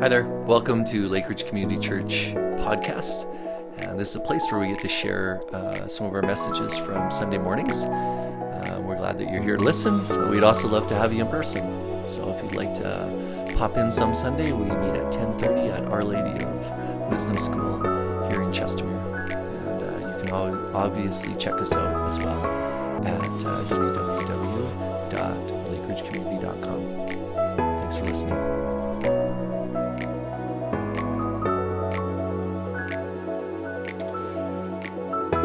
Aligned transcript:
Hi 0.00 0.10
there. 0.10 0.24
Welcome 0.24 0.84
to 0.84 1.08
Lake 1.08 1.26
Ridge 1.26 1.46
Community 1.46 1.80
Church 1.80 2.34
podcast. 2.58 3.24
And 3.78 3.98
this 3.98 4.10
is 4.10 4.16
a 4.16 4.20
place 4.20 4.44
where 4.50 4.60
we 4.60 4.68
get 4.68 4.80
to 4.80 4.88
share 4.88 5.40
uh, 5.54 5.88
some 5.88 6.06
of 6.06 6.12
our 6.12 6.20
messages 6.20 6.76
from 6.76 7.10
Sunday 7.10 7.38
mornings. 7.38 7.82
Uh, 7.84 8.82
we're 8.84 8.96
glad 8.96 9.16
that 9.16 9.32
you're 9.32 9.42
here 9.42 9.56
to 9.56 9.62
listen. 9.62 9.94
We'd 10.30 10.42
also 10.42 10.68
love 10.68 10.86
to 10.88 10.94
have 10.94 11.14
you 11.14 11.22
in 11.22 11.28
person. 11.28 12.04
So 12.04 12.28
if 12.28 12.42
you'd 12.42 12.54
like 12.54 12.74
to 12.74 13.54
pop 13.56 13.78
in 13.78 13.90
some 13.90 14.14
Sunday, 14.14 14.52
we 14.52 14.64
meet 14.66 14.74
at 14.74 15.14
10:30 15.14 15.70
at 15.70 15.86
Our 15.86 16.04
Lady 16.04 16.44
of 16.44 17.10
Wisdom 17.10 17.36
School 17.36 17.82
here 18.28 18.42
in 18.42 18.52
Chestermere. 18.52 19.30
And 19.66 19.80
uh, 19.82 20.08
you 20.18 20.24
can 20.24 20.74
obviously 20.74 21.34
check 21.36 21.54
us 21.54 21.72
out 21.72 22.06
as 22.06 22.18
well 22.18 22.44
at 23.06 23.22
uh, 23.22 23.62
www.lakeridgecommunity.com. 23.64 25.55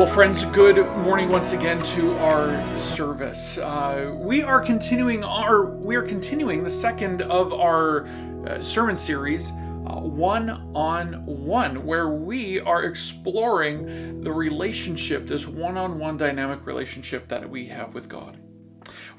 Well, 0.02 0.10
friends, 0.10 0.46
good 0.46 0.78
morning 1.06 1.30
once 1.30 1.54
again 1.54 1.80
to 1.80 2.18
our 2.18 2.80
service. 2.80 3.60
Uh, 3.60 4.16
we 4.18 4.42
are 4.42 4.60
continuing 4.60 5.24
our 5.24 5.64
we 5.64 5.96
are 5.96 6.02
continuing 6.02 6.64
the 6.64 6.72
second 6.72 7.22
of 7.22 7.54
our 7.54 8.08
uh, 8.48 8.60
sermon 8.64 8.98
series, 8.98 9.52
uh, 9.52 10.00
one 10.02 10.50
on 10.74 11.24
one, 11.28 11.86
where 11.86 12.10
we 12.10 12.60
are 12.62 12.86
exploring 12.86 14.24
the 14.24 14.32
relationship, 14.32 15.28
this 15.28 15.46
one-on-one 15.46 16.18
dynamic 16.18 16.66
relationship 16.66 17.28
that 17.28 17.48
we 17.48 17.68
have 17.68 17.94
with 17.94 18.10
God. 18.10 18.40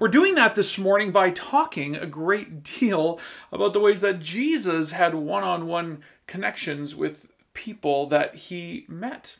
We're 0.01 0.09
doing 0.09 0.35
that 0.35 0.57
this 0.57 0.79
morning 0.79 1.13
by 1.13 1.31
talking 1.31 1.95
a 1.95 2.07
great 2.07 2.65
deal 2.65 3.21
about 3.53 3.73
the 3.73 3.79
ways 3.79 4.01
that 4.01 4.19
Jesus 4.19 4.91
had 4.91 5.15
one-on-one 5.15 6.03
connections 6.27 6.97
with 6.97 7.29
people 7.55 8.09
that 8.09 8.35
he 8.35 8.85
met. 8.89 9.37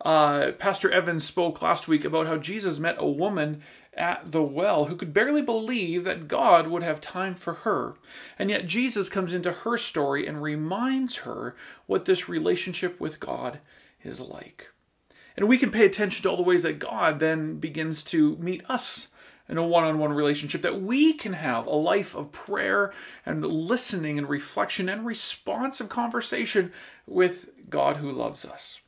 Uh, 0.00 0.52
Pastor 0.52 0.90
Evans 0.90 1.24
spoke 1.24 1.60
last 1.60 1.88
week 1.88 2.04
about 2.04 2.26
how 2.26 2.36
Jesus 2.36 2.78
met 2.78 2.96
a 2.98 3.06
woman 3.06 3.62
at 3.94 4.30
the 4.30 4.42
well 4.42 4.84
who 4.84 4.94
could 4.94 5.12
barely 5.12 5.42
believe 5.42 6.04
that 6.04 6.28
God 6.28 6.68
would 6.68 6.84
have 6.84 7.00
time 7.00 7.34
for 7.34 7.54
her. 7.54 7.94
And 8.38 8.48
yet 8.48 8.66
Jesus 8.66 9.08
comes 9.08 9.34
into 9.34 9.50
her 9.50 9.76
story 9.76 10.26
and 10.26 10.40
reminds 10.40 11.16
her 11.16 11.56
what 11.86 12.04
this 12.04 12.28
relationship 12.28 13.00
with 13.00 13.18
God 13.18 13.58
is 14.04 14.20
like. 14.20 14.68
And 15.36 15.48
we 15.48 15.58
can 15.58 15.70
pay 15.70 15.84
attention 15.84 16.22
to 16.22 16.30
all 16.30 16.36
the 16.36 16.42
ways 16.42 16.62
that 16.62 16.78
God 16.78 17.18
then 17.18 17.58
begins 17.58 18.04
to 18.04 18.36
meet 18.36 18.68
us 18.70 19.08
in 19.48 19.56
a 19.56 19.66
one 19.66 19.84
on 19.84 19.98
one 19.98 20.12
relationship, 20.12 20.62
that 20.62 20.82
we 20.82 21.14
can 21.14 21.32
have 21.32 21.66
a 21.66 21.74
life 21.74 22.14
of 22.14 22.32
prayer 22.32 22.92
and 23.24 23.44
listening 23.44 24.18
and 24.18 24.28
reflection 24.28 24.88
and 24.88 25.06
responsive 25.06 25.88
conversation 25.88 26.72
with 27.06 27.48
God 27.70 27.96
who 27.96 28.12
loves 28.12 28.44
us. 28.44 28.80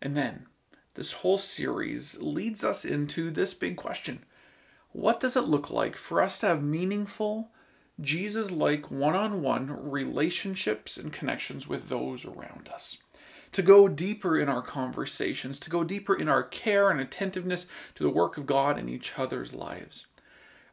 And 0.00 0.16
then 0.16 0.46
this 0.94 1.12
whole 1.12 1.38
series 1.38 2.20
leads 2.20 2.64
us 2.64 2.84
into 2.84 3.30
this 3.30 3.54
big 3.54 3.76
question 3.76 4.24
What 4.90 5.20
does 5.20 5.36
it 5.36 5.42
look 5.42 5.70
like 5.70 5.96
for 5.96 6.20
us 6.20 6.40
to 6.40 6.46
have 6.46 6.62
meaningful, 6.62 7.50
Jesus 8.00 8.50
like 8.50 8.90
one 8.90 9.14
on 9.16 9.42
one 9.42 9.90
relationships 9.90 10.96
and 10.96 11.12
connections 11.12 11.68
with 11.68 11.88
those 11.88 12.24
around 12.24 12.68
us? 12.72 12.98
To 13.52 13.62
go 13.62 13.88
deeper 13.88 14.38
in 14.38 14.48
our 14.48 14.60
conversations, 14.60 15.58
to 15.60 15.70
go 15.70 15.82
deeper 15.82 16.14
in 16.14 16.28
our 16.28 16.42
care 16.42 16.90
and 16.90 17.00
attentiveness 17.00 17.66
to 17.94 18.02
the 18.02 18.10
work 18.10 18.36
of 18.36 18.46
God 18.46 18.78
in 18.78 18.88
each 18.88 19.18
other's 19.18 19.54
lives. 19.54 20.06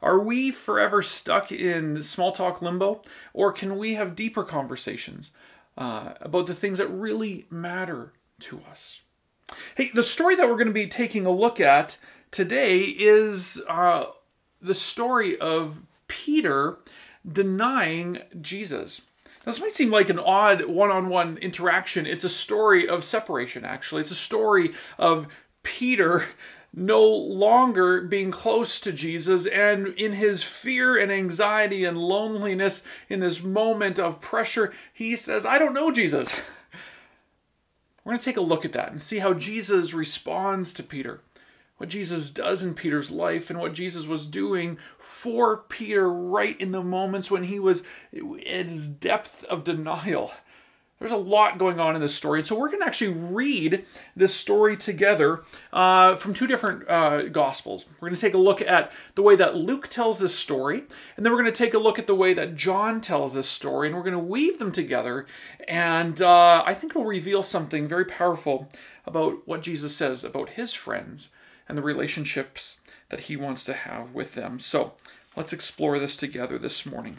Are 0.02 0.20
we 0.20 0.52
forever 0.52 1.02
stuck 1.02 1.52
in 1.52 2.04
small 2.04 2.32
talk 2.32 2.62
limbo, 2.62 3.02
or 3.34 3.52
can 3.52 3.78
we 3.78 3.94
have 3.94 4.16
deeper 4.16 4.44
conversations 4.44 5.32
uh, 5.78 6.14
about 6.20 6.48
the 6.48 6.54
things 6.54 6.80
that 6.80 6.88
really 6.88 7.48
matter 7.50 8.14
to 8.42 8.62
us? 8.70 9.02
Hey, 9.76 9.92
the 9.94 10.04
story 10.04 10.36
that 10.36 10.48
we're 10.48 10.56
going 10.56 10.68
to 10.68 10.74
be 10.74 10.88
taking 10.88 11.26
a 11.26 11.32
look 11.32 11.60
at 11.60 11.98
today 12.32 12.82
is 12.82 13.62
uh, 13.68 14.06
the 14.62 14.76
story 14.76 15.38
of 15.38 15.82
Peter 16.08 16.78
denying 17.30 18.20
Jesus. 18.42 19.02
Now, 19.46 19.52
this 19.52 19.62
might 19.62 19.76
seem 19.76 19.92
like 19.92 20.10
an 20.10 20.20
odd 20.20 20.66
one 20.66 20.92
on 20.92 21.10
one 21.10 21.38
interaction. 21.38 22.06
It's 22.06 22.24
a 22.24 22.30
story 22.30 22.88
of 22.88 23.04
separation, 23.04 23.64
actually. 23.64 24.02
It's 24.02 24.12
a 24.12 24.16
story 24.16 24.74
of 24.98 25.28
Peter 25.64 26.26
no 26.74 27.06
longer 27.06 28.02
being 28.02 28.32
close 28.32 28.80
to 28.82 28.92
Jesus 28.92 29.46
and 29.46 29.88
in 29.88 30.12
his 30.14 30.44
fear 30.44 30.98
and 30.98 31.12
anxiety 31.12 31.86
and 31.86 31.98
loneliness 31.98 32.84
in 33.08 33.22
this 33.22 33.42
moment 33.42 33.98
of 33.98 34.20
pressure, 34.20 34.74
he 34.94 35.16
says, 35.16 35.46
I 35.46 35.58
don't 35.58 35.74
know 35.74 35.92
Jesus. 35.92 36.36
We're 38.06 38.12
going 38.12 38.20
to 38.20 38.26
take 38.26 38.38
a 38.38 38.42
look 38.42 38.66
at 38.66 38.74
that 38.74 38.92
and 38.92 39.02
see 39.02 39.18
how 39.18 39.34
Jesus 39.34 39.94
responds 39.94 40.74
to 40.76 40.84
Peter, 40.84 41.22
what 41.78 41.90
Jesus 41.90 42.30
does 42.30 42.62
in 42.62 42.76
Peter's 42.76 43.10
life, 43.10 43.50
and 43.50 43.60
what 43.60 43.74
Jesus 43.74 44.06
was 44.06 44.28
doing 44.28 44.78
for 45.00 45.58
Peter 45.58 46.08
right 46.08 46.60
in 46.62 46.72
the 46.72 46.84
moments 46.84 47.32
when 47.32 47.46
he 47.46 47.60
was 47.60 47.82
at 48.14 48.68
his 48.68 48.88
depth 48.88 49.44
of 49.46 49.64
denial. 49.64 50.32
There's 51.00 51.12
a 51.12 51.18
lot 51.18 51.58
going 51.58 51.80
on 51.80 51.96
in 51.96 52.02
this 52.02 52.16
story. 52.16 52.40
And 52.40 52.48
so 52.48 52.58
we're 52.58 52.70
going 52.70 52.80
to 52.80 52.88
actually 52.88 53.14
read 53.14 53.86
this 54.16 54.34
story 54.34 54.78
together 54.78 55.44
uh, 55.74 56.16
from 56.16 56.34
two 56.34 56.48
different 56.48 56.90
uh, 56.90 57.24
Gospels. 57.24 57.86
We're 58.00 58.08
going 58.08 58.16
to 58.16 58.22
take 58.22 58.34
a 58.34 58.40
look 58.40 58.62
at 58.62 58.92
the 59.16 59.22
way 59.22 59.36
that 59.36 59.56
Luke 59.56 59.90
tells 59.90 60.20
this 60.20 60.34
story, 60.34 60.84
and 61.18 61.26
then 61.26 61.34
we're 61.34 61.42
going 61.42 61.52
to 61.52 61.64
take 61.64 61.74
a 61.74 61.80
look 61.80 62.00
at 62.00 62.08
the 62.08 62.16
way 62.16 62.34
that 62.34 62.56
John 62.56 63.02
tells 63.02 63.34
this 63.34 63.50
story, 63.50 63.88
and 63.88 63.96
we're 63.96 64.04
going 64.04 64.14
to 64.14 64.20
weave 64.20 64.58
them 64.58 64.72
together. 64.72 65.26
And 65.68 66.22
uh, 66.22 66.64
I 66.66 66.74
think 66.74 66.94
it'll 66.94 67.06
reveal 67.06 67.44
something 67.44 67.88
very 67.88 68.06
powerful 68.06 68.70
about 69.06 69.46
what 69.46 69.64
Jesus 69.64 69.96
says 69.96 70.24
about 70.24 70.52
his 70.52 70.74
friends 70.74 71.30
and 71.68 71.78
the 71.78 71.84
relationships 71.84 72.78
that 73.10 73.22
he 73.22 73.36
wants 73.36 73.66
to 73.66 73.74
have 73.74 74.14
with 74.14 74.34
them. 74.34 74.62
So 74.62 74.94
let's 75.36 75.54
explore 75.54 76.00
this 76.00 76.16
together 76.16 76.58
this 76.58 76.86
morning. 76.86 77.18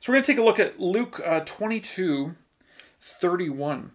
So 0.00 0.12
we're 0.12 0.16
going 0.16 0.24
to 0.24 0.32
take 0.32 0.38
a 0.38 0.44
look 0.44 0.60
at 0.60 0.80
Luke 0.80 1.20
uh, 1.26 1.40
22 1.40 2.36
31. 3.00 3.92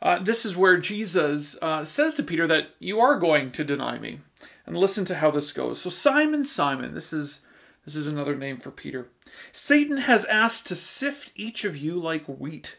Uh, 0.00 0.18
this 0.18 0.44
is 0.44 0.56
where 0.56 0.78
Jesus 0.78 1.56
uh, 1.62 1.84
says 1.84 2.14
to 2.14 2.22
Peter 2.22 2.46
that 2.46 2.68
you 2.78 3.00
are 3.00 3.18
going 3.18 3.50
to 3.52 3.64
deny 3.64 3.98
me. 3.98 4.20
And 4.66 4.76
listen 4.76 5.04
to 5.06 5.16
how 5.16 5.30
this 5.30 5.52
goes. 5.52 5.80
So 5.80 5.90
Simon, 5.90 6.44
Simon, 6.44 6.94
this 6.94 7.12
is 7.12 7.42
this 7.84 7.94
is 7.94 8.08
another 8.08 8.34
name 8.34 8.58
for 8.58 8.72
Peter. 8.72 9.08
Satan 9.52 9.98
has 9.98 10.24
asked 10.24 10.66
to 10.66 10.74
sift 10.74 11.30
each 11.36 11.64
of 11.64 11.76
you 11.76 12.00
like 12.00 12.26
wheat. 12.26 12.78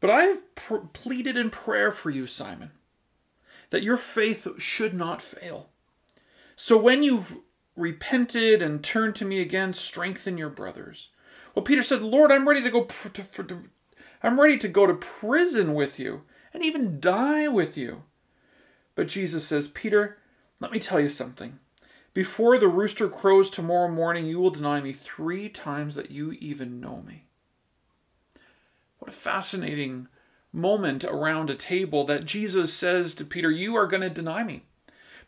But 0.00 0.10
I 0.10 0.22
have 0.24 0.54
pr- 0.54 0.76
pleaded 0.92 1.36
in 1.36 1.50
prayer 1.50 1.90
for 1.90 2.10
you, 2.10 2.28
Simon, 2.28 2.70
that 3.70 3.82
your 3.82 3.96
faith 3.96 4.46
should 4.60 4.94
not 4.94 5.20
fail. 5.20 5.70
So 6.54 6.78
when 6.78 7.02
you've 7.02 7.38
repented 7.76 8.62
and 8.62 8.84
turned 8.84 9.16
to 9.16 9.24
me 9.24 9.40
again, 9.40 9.72
strengthen 9.72 10.38
your 10.38 10.50
brothers. 10.50 11.08
Well, 11.54 11.64
Peter 11.64 11.82
said, 11.82 12.02
Lord, 12.02 12.30
I'm 12.30 12.48
ready 12.48 12.62
to 12.62 12.70
go 12.70 12.82
pr- 12.82 13.08
to, 13.08 13.22
to, 13.42 13.62
I'm 14.24 14.40
ready 14.40 14.56
to 14.58 14.68
go 14.68 14.86
to 14.86 14.94
prison 14.94 15.74
with 15.74 15.98
you 15.98 16.22
and 16.54 16.64
even 16.64 16.98
die 16.98 17.46
with 17.46 17.76
you. 17.76 18.04
But 18.94 19.08
Jesus 19.08 19.46
says, 19.46 19.68
Peter, 19.68 20.16
let 20.60 20.72
me 20.72 20.78
tell 20.78 20.98
you 20.98 21.10
something. 21.10 21.58
Before 22.14 22.58
the 22.58 22.68
rooster 22.68 23.08
crows 23.08 23.50
tomorrow 23.50 23.88
morning, 23.88 24.26
you 24.26 24.38
will 24.38 24.50
deny 24.50 24.80
me 24.80 24.92
three 24.92 25.48
times 25.48 25.94
that 25.96 26.10
you 26.10 26.32
even 26.32 26.80
know 26.80 27.02
me. 27.06 27.24
What 28.98 29.10
a 29.10 29.14
fascinating 29.14 30.08
moment 30.52 31.04
around 31.04 31.50
a 31.50 31.54
table 31.54 32.04
that 32.04 32.24
Jesus 32.24 32.72
says 32.72 33.14
to 33.16 33.24
Peter, 33.24 33.50
You 33.50 33.74
are 33.76 33.86
going 33.86 34.02
to 34.02 34.08
deny 34.08 34.42
me. 34.42 34.62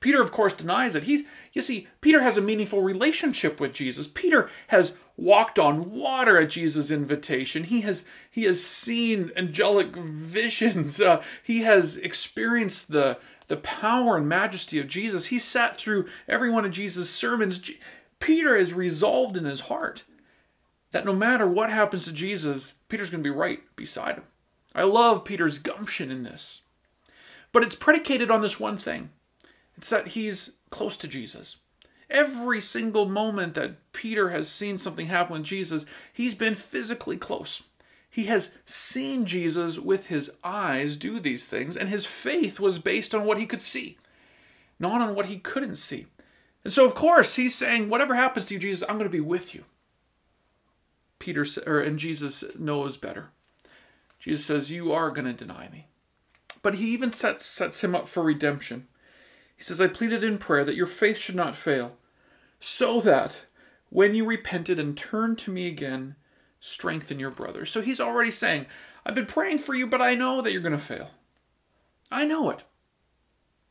Peter, 0.00 0.22
of 0.22 0.32
course, 0.32 0.54
denies 0.54 0.94
it. 0.94 1.02
He's, 1.02 1.24
you 1.52 1.60
see, 1.60 1.88
Peter 2.00 2.22
has 2.22 2.36
a 2.36 2.42
meaningful 2.42 2.82
relationship 2.82 3.60
with 3.60 3.74
Jesus. 3.74 4.06
Peter 4.06 4.48
has 4.68 4.96
walked 5.16 5.58
on 5.58 5.90
water 5.90 6.38
at 6.38 6.50
Jesus' 6.50 6.90
invitation. 6.90 7.64
He 7.64 7.82
has 7.82 8.04
he 8.30 8.44
has 8.44 8.64
seen 8.64 9.32
angelic 9.36 9.96
visions. 9.96 11.00
Uh, 11.00 11.22
he 11.42 11.62
has 11.62 11.96
experienced 11.96 12.92
the 12.92 13.18
the 13.48 13.56
power 13.56 14.16
and 14.16 14.28
majesty 14.28 14.78
of 14.78 14.88
Jesus. 14.88 15.26
He 15.26 15.38
sat 15.38 15.76
through 15.76 16.06
every 16.28 16.50
one 16.50 16.64
of 16.64 16.72
Jesus' 16.72 17.10
sermons. 17.10 17.70
Peter 18.18 18.56
is 18.56 18.74
resolved 18.74 19.36
in 19.36 19.44
his 19.44 19.60
heart 19.60 20.04
that 20.90 21.04
no 21.04 21.14
matter 21.14 21.46
what 21.46 21.70
happens 21.70 22.04
to 22.04 22.12
Jesus, 22.12 22.74
Peter's 22.88 23.10
going 23.10 23.22
to 23.22 23.28
be 23.28 23.34
right 23.34 23.60
beside 23.76 24.16
him. 24.16 24.24
I 24.74 24.82
love 24.82 25.24
Peter's 25.24 25.58
gumption 25.58 26.10
in 26.10 26.22
this. 26.22 26.62
But 27.52 27.62
it's 27.62 27.74
predicated 27.74 28.30
on 28.30 28.42
this 28.42 28.60
one 28.60 28.76
thing 28.76 29.10
it's 29.76 29.90
that 29.90 30.08
he's 30.08 30.52
close 30.70 30.96
to 30.98 31.08
Jesus. 31.08 31.56
Every 32.08 32.60
single 32.60 33.06
moment 33.06 33.54
that 33.54 33.92
Peter 33.92 34.30
has 34.30 34.48
seen 34.48 34.78
something 34.78 35.06
happen 35.06 35.34
with 35.34 35.44
Jesus, 35.44 35.86
he's 36.12 36.34
been 36.34 36.54
physically 36.54 37.16
close. 37.16 37.62
He 38.08 38.24
has 38.24 38.54
seen 38.64 39.26
Jesus 39.26 39.78
with 39.78 40.06
his 40.06 40.30
eyes 40.42 40.96
do 40.96 41.18
these 41.20 41.46
things, 41.46 41.76
and 41.76 41.88
his 41.88 42.06
faith 42.06 42.60
was 42.60 42.78
based 42.78 43.14
on 43.14 43.24
what 43.24 43.38
he 43.38 43.46
could 43.46 43.60
see, 43.60 43.98
not 44.78 45.00
on 45.00 45.14
what 45.14 45.26
he 45.26 45.38
couldn't 45.38 45.76
see. 45.76 46.06
And 46.64 46.72
so, 46.72 46.86
of 46.86 46.94
course, 46.94 47.36
he's 47.36 47.54
saying, 47.54 47.88
Whatever 47.88 48.14
happens 48.14 48.46
to 48.46 48.54
you, 48.54 48.60
Jesus, 48.60 48.88
I'm 48.88 48.96
going 48.96 49.10
to 49.10 49.16
be 49.16 49.20
with 49.20 49.54
you. 49.54 49.64
Peter 51.18 51.44
or 51.66 51.80
and 51.80 51.98
Jesus 51.98 52.44
knows 52.58 52.96
better. 52.96 53.30
Jesus 54.18 54.44
says, 54.44 54.70
"You 54.70 54.92
are 54.92 55.10
going 55.10 55.24
to 55.24 55.32
deny 55.32 55.68
me." 55.68 55.88
But 56.62 56.76
he 56.76 56.88
even 56.88 57.10
sets 57.10 57.44
sets 57.46 57.82
him 57.82 57.94
up 57.94 58.08
for 58.08 58.22
redemption. 58.22 58.88
He 59.56 59.62
says, 59.62 59.80
"I 59.80 59.88
pleaded 59.88 60.22
in 60.22 60.38
prayer 60.38 60.64
that 60.64 60.76
your 60.76 60.86
faith 60.86 61.18
should 61.18 61.34
not 61.34 61.56
fail, 61.56 61.96
so 62.60 63.00
that 63.00 63.46
when 63.88 64.14
you 64.14 64.24
repented 64.24 64.78
and 64.78 64.96
turned 64.96 65.38
to 65.38 65.50
me 65.50 65.66
again, 65.66 66.16
strengthen 66.60 67.18
your 67.18 67.30
brothers." 67.30 67.70
So 67.70 67.80
he's 67.80 68.00
already 68.00 68.30
saying, 68.30 68.66
"I've 69.04 69.14
been 69.14 69.26
praying 69.26 69.58
for 69.58 69.74
you, 69.74 69.86
but 69.86 70.02
I 70.02 70.14
know 70.14 70.42
that 70.42 70.52
you're 70.52 70.60
going 70.60 70.72
to 70.72 70.78
fail. 70.78 71.12
I 72.10 72.24
know 72.24 72.50
it." 72.50 72.64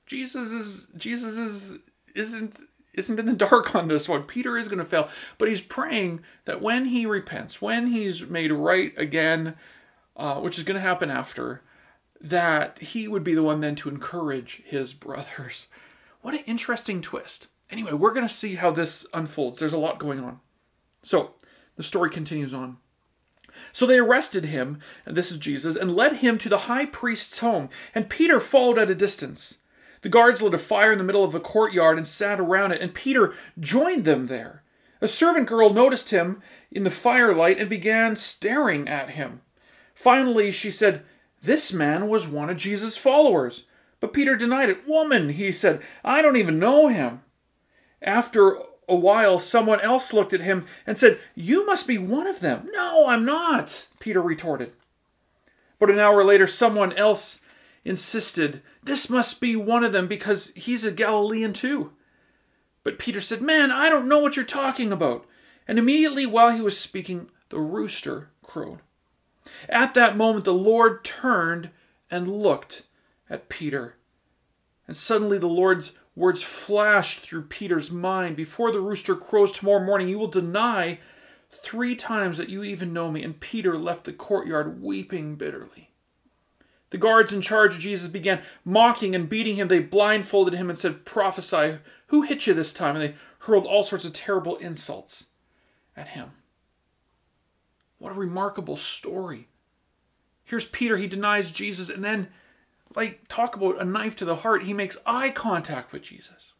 Jesus 0.05 0.51
is 0.51 0.87
Jesus 0.97 1.37
is 1.37 1.79
isn't 2.13 2.61
isn't 2.93 3.19
in 3.19 3.25
the 3.25 3.33
dark 3.47 3.75
on 3.75 3.87
this 3.87 4.09
one. 4.09 4.23
Peter 4.23 4.57
is 4.57 4.67
going 4.67 4.79
to 4.79 4.85
fail, 4.85 5.09
but 5.37 5.49
he's 5.49 5.61
praying 5.61 6.21
that 6.45 6.61
when 6.61 6.85
he 6.85 7.05
repents, 7.05 7.61
when 7.61 7.87
he's 7.87 8.25
made 8.27 8.51
right 8.51 8.93
again, 8.97 9.55
uh, 10.15 10.39
which 10.39 10.57
is 10.57 10.63
going 10.63 10.75
to 10.75 10.81
happen 10.81 11.11
after, 11.11 11.61
that 12.21 12.79
he 12.79 13.07
would 13.07 13.23
be 13.23 13.33
the 13.33 13.43
one 13.43 13.61
then 13.61 13.75
to 13.75 13.89
encourage 13.89 14.63
his 14.65 14.93
brothers. 14.93 15.67
What 16.25 16.33
an 16.33 16.41
interesting 16.47 17.03
twist. 17.03 17.49
Anyway, 17.69 17.91
we're 17.93 18.11
going 18.11 18.27
to 18.27 18.33
see 18.33 18.55
how 18.55 18.71
this 18.71 19.05
unfolds. 19.13 19.59
There's 19.59 19.73
a 19.73 19.77
lot 19.77 19.99
going 19.99 20.19
on. 20.19 20.39
So, 21.03 21.35
the 21.75 21.83
story 21.83 22.09
continues 22.09 22.51
on. 22.51 22.77
So 23.71 23.85
they 23.85 23.99
arrested 23.99 24.45
him, 24.45 24.79
and 25.05 25.15
this 25.15 25.29
is 25.29 25.37
Jesus, 25.37 25.75
and 25.75 25.95
led 25.95 26.15
him 26.15 26.39
to 26.39 26.49
the 26.49 26.65
high 26.65 26.87
priest's 26.87 27.37
home, 27.37 27.69
and 27.93 28.09
Peter 28.09 28.39
followed 28.39 28.79
at 28.79 28.89
a 28.89 28.95
distance. 28.95 29.59
The 30.01 30.09
guards 30.09 30.41
lit 30.41 30.55
a 30.55 30.57
fire 30.57 30.91
in 30.91 30.97
the 30.97 31.03
middle 31.03 31.23
of 31.23 31.31
the 31.31 31.39
courtyard 31.39 31.95
and 31.95 32.07
sat 32.07 32.39
around 32.39 32.71
it, 32.71 32.81
and 32.81 32.95
Peter 32.95 33.35
joined 33.59 34.03
them 34.03 34.25
there. 34.25 34.63
A 35.01 35.07
servant 35.07 35.47
girl 35.47 35.71
noticed 35.71 36.09
him 36.09 36.41
in 36.71 36.81
the 36.81 36.89
firelight 36.89 37.59
and 37.59 37.69
began 37.69 38.15
staring 38.15 38.87
at 38.87 39.11
him. 39.11 39.41
Finally, 39.93 40.49
she 40.53 40.71
said, 40.71 41.03
This 41.43 41.71
man 41.71 42.09
was 42.09 42.27
one 42.27 42.49
of 42.49 42.57
Jesus' 42.57 42.97
followers. 42.97 43.67
But 43.99 44.13
Peter 44.13 44.35
denied 44.35 44.69
it. 44.69 44.87
Woman, 44.87 45.29
he 45.29 45.51
said, 45.51 45.81
I 46.03 46.21
don't 46.21 46.37
even 46.37 46.59
know 46.59 46.87
him. 46.87 47.21
After 48.01 48.57
a 48.87 48.95
while, 48.95 49.39
someone 49.39 49.81
else 49.81 50.13
looked 50.13 50.33
at 50.33 50.41
him 50.41 50.65
and 50.85 50.97
said, 50.97 51.19
You 51.33 51.65
must 51.65 51.87
be 51.87 51.97
one 51.97 52.27
of 52.27 52.39
them. 52.39 52.69
No, 52.71 53.07
I'm 53.07 53.25
not, 53.25 53.87
Peter 53.99 54.21
retorted. 54.21 54.73
But 55.79 55.89
an 55.89 55.99
hour 55.99 56.23
later, 56.23 56.47
someone 56.47 56.93
else 56.93 57.41
insisted, 57.83 58.61
This 58.83 59.09
must 59.09 59.41
be 59.41 59.55
one 59.55 59.83
of 59.83 59.91
them 59.91 60.07
because 60.07 60.53
he's 60.55 60.83
a 60.83 60.91
Galilean 60.91 61.53
too. 61.53 61.91
But 62.83 62.99
Peter 62.99 63.21
said, 63.21 63.41
Man, 63.41 63.71
I 63.71 63.89
don't 63.89 64.07
know 64.07 64.19
what 64.19 64.35
you're 64.35 64.45
talking 64.45 64.91
about. 64.91 65.25
And 65.67 65.79
immediately 65.79 66.25
while 66.25 66.51
he 66.51 66.61
was 66.61 66.77
speaking, 66.79 67.29
the 67.49 67.59
rooster 67.59 68.29
crowed. 68.43 68.79
At 69.67 69.93
that 69.95 70.17
moment, 70.17 70.45
the 70.45 70.53
Lord 70.53 71.03
turned 71.03 71.71
and 72.11 72.27
looked 72.27 72.83
at 73.29 73.49
Peter. 73.49 73.95
And 74.87 74.95
suddenly 74.95 75.37
the 75.37 75.47
Lord's 75.47 75.93
words 76.15 76.43
flashed 76.43 77.19
through 77.19 77.43
Peter's 77.43 77.91
mind 77.91 78.35
Before 78.35 78.71
the 78.71 78.81
rooster 78.81 79.15
crows 79.15 79.51
tomorrow 79.51 79.83
morning, 79.83 80.07
you 80.07 80.19
will 80.19 80.27
deny 80.27 80.99
three 81.49 81.95
times 81.95 82.37
that 82.37 82.49
you 82.49 82.63
even 82.63 82.93
know 82.93 83.11
me. 83.11 83.23
And 83.23 83.39
Peter 83.39 83.77
left 83.77 84.03
the 84.05 84.13
courtyard 84.13 84.81
weeping 84.81 85.35
bitterly. 85.35 85.91
The 86.91 86.97
guards 86.97 87.33
in 87.33 87.41
charge 87.41 87.75
of 87.75 87.81
Jesus 87.81 88.07
began 88.07 88.41
mocking 88.63 89.15
and 89.15 89.27
beating 89.27 89.55
him. 89.55 89.67
They 89.67 89.79
blindfolded 89.79 90.53
him 90.53 90.69
and 90.69 90.77
said, 90.77 91.03
Prophesy, 91.03 91.79
who 92.07 92.21
hit 92.21 92.47
you 92.47 92.53
this 92.53 92.71
time? 92.71 92.95
And 92.95 93.03
they 93.03 93.15
hurled 93.39 93.65
all 93.65 93.83
sorts 93.83 94.05
of 94.05 94.13
terrible 94.13 94.55
insults 94.57 95.27
at 95.97 96.09
him. 96.09 96.31
What 97.97 98.11
a 98.11 98.19
remarkable 98.19 98.77
story. 98.77 99.47
Here's 100.43 100.65
Peter, 100.65 100.97
he 100.97 101.07
denies 101.07 101.51
Jesus, 101.51 101.89
and 101.89 102.03
then, 102.03 102.29
like, 102.95 103.27
talk 103.27 103.55
about 103.55 103.81
a 103.81 103.85
knife 103.85 104.15
to 104.17 104.25
the 104.25 104.37
heart, 104.37 104.63
he 104.63 104.73
makes 104.73 104.97
eye 105.05 105.29
contact 105.29 105.91
with 105.91 106.01
Jesus. 106.01 106.53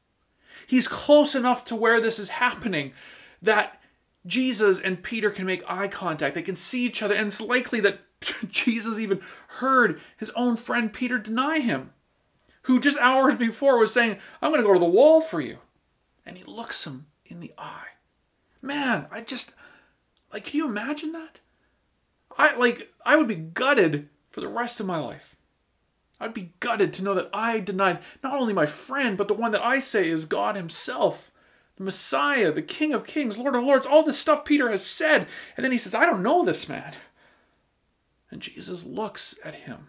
He's 0.67 0.87
close 0.87 1.35
enough 1.35 1.65
to 1.65 1.75
where 1.75 2.01
this 2.01 2.19
is 2.19 2.29
happening 2.29 2.93
that 3.41 3.81
Jesus 4.25 4.79
and 4.79 5.03
Peter 5.03 5.29
can 5.29 5.45
make 5.45 5.69
eye 5.69 5.87
contact. 5.87 6.35
They 6.35 6.41
can 6.41 6.55
see 6.55 6.85
each 6.85 7.01
other, 7.01 7.13
and 7.13 7.27
it's 7.27 7.41
likely 7.41 7.79
that 7.81 7.99
Jesus 8.49 8.99
even 8.99 9.21
heard 9.47 10.01
his 10.17 10.31
own 10.31 10.55
friend 10.55 10.91
Peter 10.91 11.17
deny 11.17 11.59
him, 11.59 11.91
who 12.63 12.79
just 12.79 12.97
hours 12.97 13.35
before 13.35 13.77
was 13.77 13.93
saying, 13.93 14.17
I'm 14.41 14.51
going 14.51 14.61
to 14.61 14.67
go 14.67 14.73
to 14.73 14.79
the 14.79 14.85
wall 14.85 15.21
for 15.21 15.39
you. 15.39 15.59
And 16.25 16.38
he 16.38 16.43
looks 16.43 16.85
him 16.85 17.05
in 17.25 17.39
the 17.39 17.53
eye. 17.57 17.88
Man, 18.61 19.05
I 19.11 19.21
just, 19.21 19.53
like, 20.33 20.45
can 20.45 20.57
you 20.57 20.65
imagine 20.65 21.11
that? 21.11 21.39
I, 22.35 22.55
like, 22.55 22.91
I 23.05 23.15
would 23.15 23.27
be 23.27 23.35
gutted 23.35 24.09
for 24.31 24.41
the 24.41 24.47
rest 24.47 24.79
of 24.79 24.88
my 24.88 24.97
life. 24.97 25.34
I'd 26.19 26.33
be 26.33 26.53
gutted 26.59 26.94
to 26.94 27.03
know 27.03 27.13
that 27.13 27.29
I 27.33 27.59
denied 27.59 28.00
not 28.23 28.39
only 28.39 28.53
my 28.53 28.65
friend, 28.65 29.17
but 29.17 29.27
the 29.27 29.33
one 29.33 29.51
that 29.51 29.63
I 29.63 29.79
say 29.79 30.09
is 30.09 30.25
God 30.25 30.56
Himself, 30.56 31.31
the 31.77 31.83
Messiah, 31.83 32.51
the 32.51 32.62
King 32.62 32.94
of 32.94 33.06
Kings, 33.06 33.38
Lord 33.38 33.56
of 33.56 33.63
Lords, 33.63 33.85
all 33.85 34.03
this 34.03 34.19
stuff 34.19 34.45
Peter 34.45 34.69
has 34.69 34.85
said. 34.85 35.27
And 35.57 35.63
then 35.63 35.71
he 35.71 35.77
says, 35.77 35.94
I 35.94 36.06
don't 36.06 36.23
know 36.23 36.45
this 36.45 36.69
man. 36.69 36.94
And 38.31 38.41
Jesus 38.41 38.85
looks 38.85 39.38
at 39.44 39.56
him. 39.56 39.88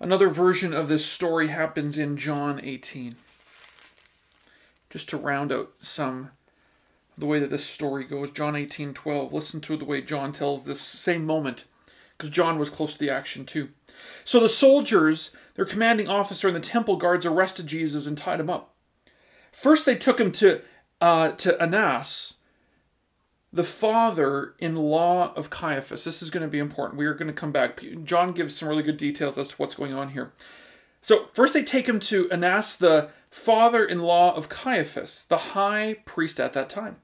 Another 0.00 0.28
version 0.28 0.72
of 0.72 0.88
this 0.88 1.04
story 1.04 1.48
happens 1.48 1.98
in 1.98 2.16
John 2.16 2.60
18. 2.62 3.16
Just 4.90 5.08
to 5.08 5.16
round 5.16 5.52
out 5.52 5.72
some 5.80 6.30
the 7.16 7.26
way 7.26 7.40
that 7.40 7.50
this 7.50 7.66
story 7.66 8.04
goes, 8.04 8.30
John 8.30 8.54
18 8.54 8.94
12. 8.94 9.32
Listen 9.32 9.60
to 9.62 9.76
the 9.76 9.84
way 9.84 10.00
John 10.00 10.32
tells 10.32 10.64
this 10.64 10.80
same 10.80 11.26
moment, 11.26 11.64
because 12.18 12.30
John 12.30 12.58
was 12.58 12.68
close 12.68 12.94
to 12.94 12.98
the 12.98 13.10
action 13.10 13.46
too. 13.46 13.68
So 14.24 14.40
the 14.40 14.48
soldiers, 14.48 15.30
their 15.54 15.64
commanding 15.64 16.08
officer, 16.08 16.48
and 16.48 16.56
the 16.56 16.60
temple 16.60 16.96
guards 16.96 17.24
arrested 17.24 17.66
Jesus 17.66 18.06
and 18.06 18.18
tied 18.18 18.40
him 18.40 18.50
up. 18.50 18.74
First, 19.52 19.86
they 19.86 19.94
took 19.94 20.20
him 20.20 20.32
to 20.32 20.60
uh, 21.00 21.30
to 21.32 21.60
Annas, 21.62 22.34
the 23.52 23.64
father-in-law 23.64 25.32
of 25.34 25.48
Caiaphas. 25.48 26.04
This 26.04 26.22
is 26.22 26.30
going 26.30 26.42
to 26.42 26.48
be 26.48 26.58
important. 26.58 26.98
We 26.98 27.06
are 27.06 27.14
going 27.14 27.28
to 27.28 27.32
come 27.32 27.52
back. 27.52 27.80
John 28.04 28.32
gives 28.32 28.56
some 28.56 28.68
really 28.68 28.82
good 28.82 28.96
details 28.96 29.38
as 29.38 29.48
to 29.48 29.56
what's 29.56 29.76
going 29.76 29.94
on 29.94 30.10
here. 30.10 30.32
So 31.00 31.28
first, 31.32 31.54
they 31.54 31.62
take 31.62 31.88
him 31.88 32.00
to 32.00 32.28
Annas, 32.30 32.76
the 32.76 33.10
father-in-law 33.30 34.34
of 34.34 34.48
Caiaphas, 34.48 35.24
the 35.28 35.38
high 35.38 35.98
priest 36.04 36.40
at 36.40 36.52
that 36.54 36.68
time. 36.68 36.96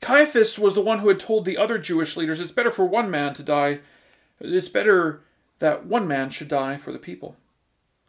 Caiaphas 0.00 0.58
was 0.58 0.74
the 0.74 0.82
one 0.82 0.98
who 0.98 1.08
had 1.08 1.18
told 1.18 1.44
the 1.44 1.56
other 1.56 1.78
Jewish 1.78 2.16
leaders, 2.16 2.40
It's 2.40 2.52
better 2.52 2.70
for 2.70 2.84
one 2.84 3.10
man 3.10 3.32
to 3.34 3.42
die. 3.42 3.80
It's 4.40 4.68
better 4.68 5.22
that 5.58 5.86
one 5.86 6.06
man 6.08 6.30
should 6.30 6.48
die 6.48 6.76
for 6.76 6.92
the 6.92 6.98
people. 6.98 7.36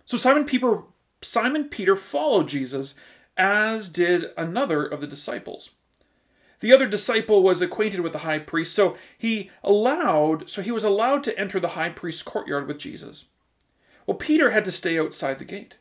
So 0.05 0.17
Simon 0.17 0.46
Peter, 0.46 0.82
Simon 1.22 1.65
Peter 1.65 1.96
followed 1.96 2.48
Jesus, 2.48 2.96
as 3.38 3.89
did 3.89 4.25
another 4.38 4.86
of 4.86 5.01
the 5.01 5.08
disciples. 5.08 5.72
The 6.62 6.74
other 6.74 6.88
disciple 6.88 7.44
was 7.44 7.62
acquainted 7.62 8.00
with 8.00 8.13
the 8.13 8.20
high 8.20 8.39
priest, 8.39 8.74
so 8.74 8.98
he 9.17 9.51
allowed, 9.63 10.50
so 10.50 10.62
he 10.62 10.72
was 10.72 10.84
allowed 10.84 11.24
to 11.25 11.38
enter 11.38 11.60
the 11.60 11.70
high 11.70 11.89
priest's 11.89 12.24
courtyard 12.24 12.67
with 12.67 12.79
Jesus. 12.79 13.25
Well, 14.08 14.17
Peter 14.17 14.51
had 14.51 14.65
to 14.65 14.72
stay 14.72 14.98
outside 14.98 15.39
the 15.39 15.46
gate. 15.46 15.75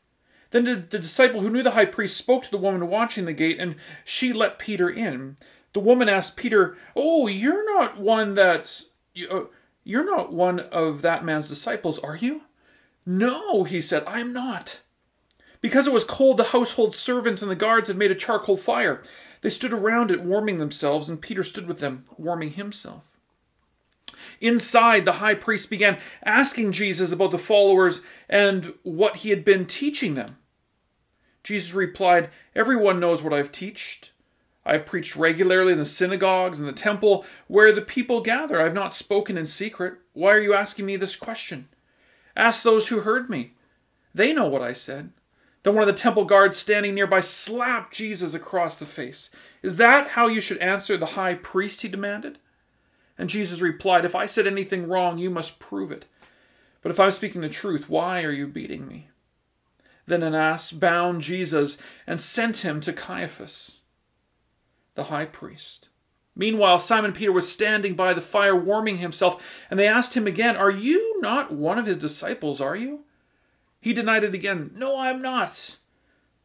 Then 0.51 0.65
the, 0.65 0.75
the 0.77 0.99
disciple 0.99 1.41
who 1.41 1.51
knew 1.51 1.63
the 1.63 1.73
high 1.73 1.85
priest 1.85 2.17
spoke 2.17 2.45
to 2.45 2.51
the 2.51 2.59
woman 2.59 2.89
watching 2.89 3.25
the 3.25 3.33
gate, 3.33 3.59
and 3.59 3.77
she 4.05 4.33
let 4.33 4.59
Peter 4.59 4.89
in. 4.89 5.37
The 5.73 5.81
woman 5.81 6.09
asked 6.09 6.37
Peter, 6.37 6.77
"Oh, 6.95 7.27
you're 7.27 7.65
not 7.65 7.99
one 7.99 8.35
that's 8.35 8.91
you, 9.13 9.29
uh, 9.29 9.45
you're 9.85 10.05
not 10.05 10.33
one 10.33 10.61
of 10.61 11.03
that 11.03 11.25
man's 11.25 11.49
disciples, 11.49 11.99
are 12.01 12.17
you?" 12.17 12.43
"No," 13.07 13.65
he 13.65 13.81
said, 13.81 14.03
"I 14.07 14.21
am 14.21 14.33
not." 14.33 14.81
Because 15.61 15.87
it 15.87 15.93
was 15.93 16.05
cold, 16.05 16.37
the 16.37 16.45
household 16.45 16.95
servants 16.95 17.41
and 17.41 17.51
the 17.51 17.57
guards 17.57 17.89
had 17.89 17.97
made 17.97 18.11
a 18.11 18.15
charcoal 18.15 18.57
fire. 18.57 19.03
They 19.41 19.51
stood 19.51 19.73
around 19.73 20.11
it, 20.11 20.21
warming 20.21 20.59
themselves, 20.59 21.09
and 21.09 21.21
Peter 21.21 21.43
stood 21.43 21.67
with 21.67 21.79
them, 21.79 22.05
warming 22.19 22.53
himself. 22.53 23.19
Inside, 24.41 25.05
the 25.05 25.13
high 25.13 25.35
priest 25.35 25.71
began 25.71 25.99
asking 26.23 26.73
Jesus 26.73 27.13
about 27.13 27.31
the 27.31 27.39
followers 27.39 28.01
and 28.29 28.75
what 28.83 29.17
he 29.17 29.31
had 29.31 29.45
been 29.45 29.67
teaching 29.67 30.15
them. 30.15 30.39
Jesus 31.43 31.75
replied, 31.75 32.31
Everyone 32.55 33.01
knows 33.01 33.23
what 33.23 33.33
I've 33.35 33.53
taught. 33.53 34.11
I 34.67 34.73
have 34.73 34.87
preached 34.87 35.17
regularly 35.17 35.73
in 35.73 35.79
the 35.79 35.85
synagogues 35.85 36.59
and 36.59 36.69
the 36.69 36.73
temple 36.73 37.25
where 37.49 37.73
the 37.73 37.83
people 37.83 38.21
gather. 38.21 38.61
I 38.61 38.65
have 38.65 38.75
not 38.75 38.95
spoken 38.95 39.37
in 39.37 39.47
secret. 39.47 39.99
Why 40.15 40.33
are 40.33 40.41
you 40.41 40.55
asking 40.55 40.87
me 40.87 40.97
this 40.97 41.17
question? 41.17 41.69
Ask 42.37 42.63
those 42.63 42.89
who 42.89 43.01
heard 43.01 43.29
me. 43.29 43.53
They 44.15 44.33
know 44.33 44.47
what 44.47 44.63
I 44.63 44.73
said. 44.73 45.11
Then 45.63 45.75
one 45.75 45.89
of 45.89 45.95
the 45.95 46.01
temple 46.01 46.25
guards 46.25 46.57
standing 46.57 46.95
nearby 46.95 47.21
slapped 47.21 47.95
Jesus 47.95 48.35
across 48.35 48.77
the 48.77 48.87
face. 48.87 49.31
Is 49.63 49.77
that 49.77 50.09
how 50.09 50.29
you 50.29 50.41
should 50.41 50.59
answer 50.59 50.97
the 50.97 51.07
high 51.07 51.35
priest? 51.35 51.83
he 51.83 51.89
demanded. 51.89 52.39
And 53.17 53.31
Jesus 53.31 53.61
replied, 53.61 54.05
If 54.05 54.15
I 54.15 54.27
said 54.27 54.47
anything 54.47 54.89
wrong, 54.89 55.19
you 55.19 55.31
must 55.31 55.59
prove 55.59 55.91
it. 55.91 56.05
But 56.83 56.91
if 56.91 57.01
I'm 57.01 57.13
speaking 57.13 57.41
the 57.41 57.49
truth, 57.49 57.89
why 57.89 58.25
are 58.25 58.31
you 58.31 58.47
beating 58.47 58.87
me? 58.87 59.09
Then 60.07 60.23
Annas 60.23 60.71
bound 60.73 61.23
Jesus 61.23 61.79
and 62.07 62.21
sent 62.21 62.59
him 62.59 62.81
to 62.83 62.93
Caiaphas. 62.93 63.79
The 64.95 65.05
high 65.05 65.27
priest. 65.27 65.89
Meanwhile, 66.37 66.81
Simon 66.81 67.13
Peter 67.13 67.31
was 67.31 67.51
standing 67.51 67.95
by 67.95 68.13
the 68.13 68.21
fire 68.21 68.57
warming 68.57 68.99
himself, 68.99 69.43
and 69.71 69.79
they 69.79 69.87
asked 69.87 70.15
him 70.15 70.27
again, 70.27 70.57
Are 70.57 70.71
you 70.71 71.21
not 71.21 71.53
one 71.53 71.79
of 71.79 71.87
his 71.87 71.97
disciples, 71.97 72.61
are 72.61 72.75
you? 72.75 73.05
He 73.81 73.93
denied 73.93 74.25
it 74.25 74.35
again, 74.35 74.73
No, 74.75 74.97
I 74.97 75.11
am 75.11 75.23
not. 75.23 75.77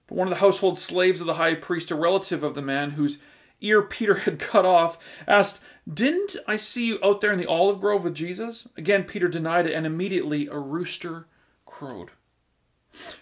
But 0.08 0.18
one 0.18 0.28
of 0.28 0.34
the 0.34 0.42
household 0.42 0.78
slaves 0.78 1.22
of 1.22 1.28
the 1.28 1.36
high 1.36 1.56
priest, 1.56 1.92
a 1.92 1.96
relative 1.96 2.44
of 2.44 2.54
the 2.54 2.62
man 2.62 2.92
whose 2.92 3.20
ear 3.62 3.82
Peter 3.82 4.16
had 4.20 4.40
cut 4.40 4.66
off, 4.66 5.00
asked, 5.28 5.60
Didn't 5.92 6.36
I 6.48 6.56
see 6.56 6.88
you 6.88 7.00
out 7.04 7.22
there 7.22 7.32
in 7.32 7.40
the 7.40 7.50
olive 7.50 7.82
grove 7.82 8.04
with 8.04 8.14
Jesus? 8.14 8.68
Again, 8.78 9.06
Peter 9.06 9.28
denied 9.28 9.66
it, 9.66 9.74
and 9.74 9.88
immediately 9.88 10.48
a 10.48 10.60
rooster 10.60 11.26
crowed. 11.66 12.12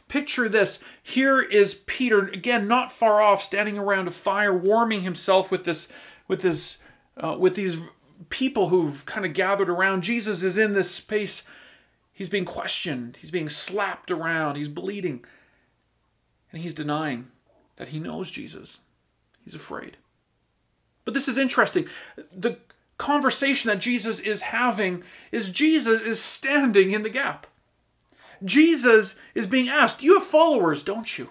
Picture 0.07 0.47
this. 0.47 0.79
Here 1.03 1.41
is 1.41 1.73
Peter, 1.73 2.27
again, 2.27 2.67
not 2.67 2.91
far 2.91 3.21
off, 3.21 3.41
standing 3.41 3.77
around 3.77 4.07
a 4.07 4.11
fire, 4.11 4.55
warming 4.55 5.01
himself 5.01 5.51
with 5.51 5.65
this, 5.65 5.87
with 6.27 6.41
this, 6.41 6.77
uh, 7.17 7.35
with 7.37 7.55
these 7.55 7.77
people 8.29 8.69
who've 8.69 9.05
kind 9.05 9.25
of 9.25 9.33
gathered 9.33 9.69
around. 9.69 10.01
Jesus 10.03 10.43
is 10.43 10.57
in 10.57 10.73
this 10.73 10.91
space. 10.91 11.43
He's 12.13 12.29
being 12.29 12.45
questioned. 12.45 13.17
He's 13.19 13.31
being 13.31 13.49
slapped 13.49 14.09
around. 14.09 14.55
He's 14.55 14.69
bleeding. 14.69 15.23
And 16.51 16.61
he's 16.61 16.73
denying 16.73 17.27
that 17.75 17.89
he 17.89 17.99
knows 17.99 18.31
Jesus. 18.31 18.79
He's 19.43 19.55
afraid. 19.55 19.97
But 21.05 21.13
this 21.13 21.27
is 21.27 21.37
interesting. 21.37 21.87
The 22.35 22.57
conversation 22.97 23.69
that 23.69 23.79
Jesus 23.79 24.19
is 24.19 24.41
having 24.41 25.03
is 25.31 25.51
Jesus 25.51 26.01
is 26.01 26.19
standing 26.19 26.91
in 26.91 27.03
the 27.03 27.09
gap. 27.09 27.47
Jesus 28.43 29.15
is 29.35 29.47
being 29.47 29.69
asked, 29.69 30.03
You 30.03 30.15
have 30.15 30.27
followers, 30.27 30.83
don't 30.83 31.17
you? 31.17 31.29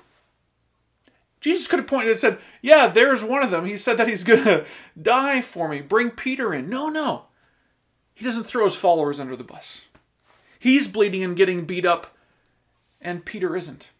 Jesus 1.40 1.66
could 1.66 1.78
have 1.78 1.88
pointed 1.88 2.10
and 2.10 2.20
said, 2.20 2.38
Yeah, 2.62 2.88
there's 2.88 3.22
one 3.22 3.42
of 3.42 3.50
them. 3.50 3.66
He 3.66 3.76
said 3.76 3.96
that 3.98 4.08
he's 4.08 4.24
going 4.24 4.44
to 4.44 4.64
die 5.00 5.40
for 5.40 5.68
me. 5.68 5.80
Bring 5.80 6.10
Peter 6.10 6.52
in. 6.52 6.68
No, 6.68 6.88
no. 6.88 7.24
He 8.14 8.24
doesn't 8.24 8.44
throw 8.44 8.64
his 8.64 8.74
followers 8.74 9.20
under 9.20 9.36
the 9.36 9.44
bus. 9.44 9.82
He's 10.58 10.88
bleeding 10.88 11.22
and 11.22 11.36
getting 11.36 11.64
beat 11.64 11.84
up, 11.84 12.16
and 13.00 13.24
Peter 13.24 13.54
isn't. 13.54 13.90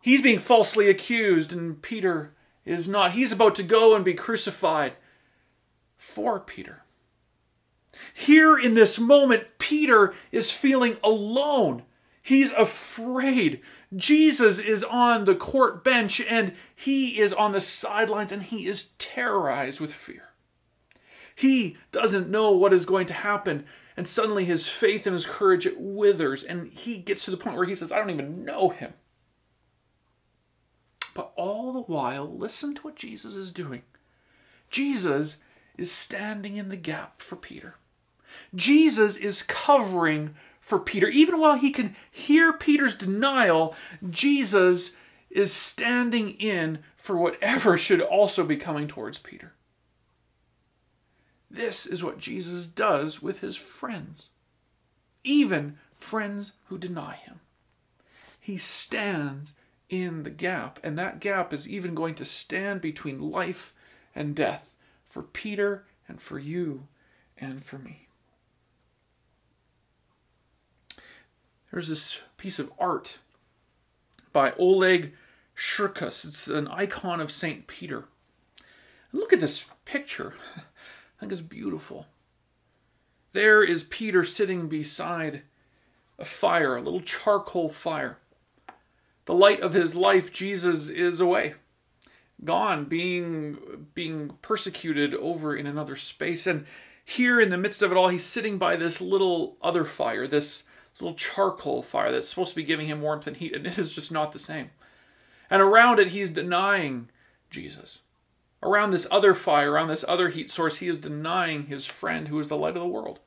He's 0.00 0.22
being 0.22 0.38
falsely 0.38 0.88
accused, 0.88 1.52
and 1.52 1.80
Peter 1.80 2.32
is 2.64 2.88
not. 2.88 3.12
He's 3.12 3.32
about 3.32 3.54
to 3.56 3.62
go 3.62 3.94
and 3.94 4.04
be 4.04 4.14
crucified 4.14 4.94
for 5.96 6.40
Peter. 6.40 6.82
Here 8.12 8.58
in 8.58 8.74
this 8.74 8.98
moment, 8.98 9.44
Peter 9.58 10.14
is 10.32 10.50
feeling 10.50 10.96
alone. 11.02 11.82
He's 12.24 12.52
afraid. 12.52 13.60
Jesus 13.94 14.58
is 14.58 14.82
on 14.82 15.26
the 15.26 15.34
court 15.34 15.84
bench 15.84 16.22
and 16.22 16.54
he 16.74 17.20
is 17.20 17.34
on 17.34 17.52
the 17.52 17.60
sidelines 17.60 18.32
and 18.32 18.42
he 18.42 18.66
is 18.66 18.88
terrorized 18.98 19.78
with 19.78 19.92
fear. 19.92 20.30
He 21.34 21.76
doesn't 21.92 22.30
know 22.30 22.52
what 22.52 22.72
is 22.72 22.86
going 22.86 23.06
to 23.08 23.12
happen, 23.12 23.66
and 23.94 24.06
suddenly 24.06 24.46
his 24.46 24.68
faith 24.68 25.06
and 25.06 25.12
his 25.12 25.26
courage 25.26 25.66
it 25.66 25.78
withers, 25.78 26.44
and 26.44 26.72
he 26.72 26.96
gets 26.96 27.26
to 27.26 27.30
the 27.30 27.36
point 27.36 27.56
where 27.56 27.66
he 27.66 27.74
says, 27.76 27.92
I 27.92 27.98
don't 27.98 28.10
even 28.10 28.44
know 28.44 28.70
him. 28.70 28.94
But 31.12 31.32
all 31.36 31.74
the 31.74 31.92
while, 31.92 32.26
listen 32.26 32.74
to 32.76 32.82
what 32.82 32.96
Jesus 32.96 33.34
is 33.34 33.52
doing. 33.52 33.82
Jesus 34.70 35.36
is 35.76 35.92
standing 35.92 36.56
in 36.56 36.70
the 36.70 36.76
gap 36.76 37.20
for 37.20 37.36
Peter. 37.36 37.74
Jesus 38.54 39.16
is 39.16 39.42
covering 39.42 40.34
for 40.64 40.78
Peter. 40.78 41.06
Even 41.08 41.38
while 41.38 41.56
he 41.56 41.70
can 41.70 41.94
hear 42.10 42.50
Peter's 42.50 42.96
denial, 42.96 43.76
Jesus 44.08 44.92
is 45.28 45.52
standing 45.52 46.30
in 46.30 46.78
for 46.96 47.18
whatever 47.18 47.76
should 47.78 48.00
also 48.00 48.44
be 48.44 48.56
coming 48.56 48.88
towards 48.88 49.18
Peter. 49.18 49.52
This 51.50 51.86
is 51.86 52.02
what 52.02 52.18
Jesus 52.18 52.66
does 52.66 53.22
with 53.22 53.40
his 53.40 53.56
friends, 53.56 54.30
even 55.22 55.78
friends 55.98 56.52
who 56.68 56.78
deny 56.78 57.16
him. 57.16 57.40
He 58.40 58.56
stands 58.56 59.52
in 59.90 60.22
the 60.22 60.30
gap, 60.30 60.80
and 60.82 60.96
that 60.98 61.20
gap 61.20 61.52
is 61.52 61.68
even 61.68 61.94
going 61.94 62.14
to 62.16 62.24
stand 62.24 62.80
between 62.80 63.30
life 63.30 63.72
and 64.14 64.34
death 64.34 64.70
for 65.08 65.22
Peter 65.22 65.84
and 66.08 66.20
for 66.20 66.38
you 66.38 66.88
and 67.36 67.62
for 67.62 67.78
me. 67.78 68.03
There's 71.74 71.88
this 71.88 72.20
piece 72.36 72.60
of 72.60 72.72
art 72.78 73.18
by 74.32 74.52
Oleg 74.52 75.12
Shirkus. 75.56 76.24
It's 76.24 76.46
an 76.46 76.68
icon 76.68 77.20
of 77.20 77.32
St. 77.32 77.66
Peter. 77.66 78.04
And 79.10 79.20
look 79.20 79.32
at 79.32 79.40
this 79.40 79.64
picture. 79.84 80.34
I 80.56 80.60
think 81.18 81.32
it's 81.32 81.40
beautiful. 81.40 82.06
There 83.32 83.60
is 83.60 83.82
Peter 83.82 84.22
sitting 84.22 84.68
beside 84.68 85.42
a 86.16 86.24
fire, 86.24 86.76
a 86.76 86.80
little 86.80 87.00
charcoal 87.00 87.68
fire 87.68 88.18
the 89.24 89.34
light 89.34 89.60
of 89.60 89.72
his 89.72 89.96
life, 89.96 90.32
Jesus 90.32 90.88
is 90.88 91.18
away, 91.18 91.54
gone, 92.44 92.84
being 92.84 93.88
being 93.94 94.36
persecuted 94.42 95.12
over 95.14 95.56
in 95.56 95.66
another 95.66 95.96
space. 95.96 96.46
And 96.46 96.66
here 97.04 97.40
in 97.40 97.50
the 97.50 97.58
midst 97.58 97.82
of 97.82 97.90
it 97.90 97.96
all, 97.96 98.08
he's 98.08 98.24
sitting 98.24 98.58
by 98.58 98.76
this 98.76 99.00
little 99.00 99.56
other 99.60 99.82
fire, 99.82 100.28
this 100.28 100.62
little 101.00 101.16
charcoal 101.16 101.82
fire 101.82 102.12
that's 102.12 102.28
supposed 102.28 102.50
to 102.50 102.56
be 102.56 102.62
giving 102.62 102.86
him 102.86 103.00
warmth 103.00 103.26
and 103.26 103.36
heat, 103.36 103.54
and 103.54 103.66
it 103.66 103.78
is 103.78 103.94
just 103.94 104.12
not 104.12 104.32
the 104.32 104.38
same. 104.38 104.70
And 105.50 105.60
around 105.60 105.98
it, 105.98 106.08
he's 106.08 106.30
denying 106.30 107.10
Jesus. 107.50 108.00
Around 108.62 108.90
this 108.90 109.06
other 109.10 109.34
fire, 109.34 109.72
around 109.72 109.88
this 109.88 110.04
other 110.08 110.28
heat 110.28 110.50
source, 110.50 110.76
he 110.76 110.88
is 110.88 110.98
denying 110.98 111.66
his 111.66 111.84
friend 111.84 112.28
who 112.28 112.40
is 112.40 112.48
the 112.48 112.56
light 112.56 112.76
of 112.76 112.82
the 112.82 112.88
world. 112.88 113.20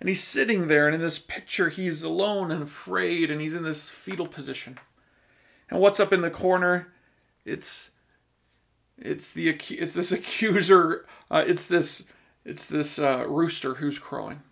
And 0.00 0.08
he's 0.08 0.24
sitting 0.24 0.66
there, 0.66 0.86
and 0.86 0.94
in 0.94 1.00
this 1.00 1.18
picture, 1.18 1.68
he's 1.68 2.02
alone 2.02 2.50
and 2.50 2.62
afraid, 2.62 3.30
and 3.30 3.40
he's 3.40 3.54
in 3.54 3.62
this 3.62 3.90
fetal 3.90 4.26
position. 4.26 4.78
And 5.68 5.78
what's 5.78 6.00
up 6.00 6.12
in 6.12 6.22
the 6.22 6.30
corner? 6.30 6.92
It's 7.44 7.90
it's 8.98 9.30
the 9.30 9.48
it's 9.48 9.92
this 9.92 10.12
accuser. 10.12 11.06
Uh, 11.30 11.44
it's 11.46 11.66
this 11.66 12.06
it's 12.44 12.66
this 12.66 12.98
uh, 12.98 13.24
rooster 13.28 13.74
who's 13.74 13.98
crowing, 13.98 14.42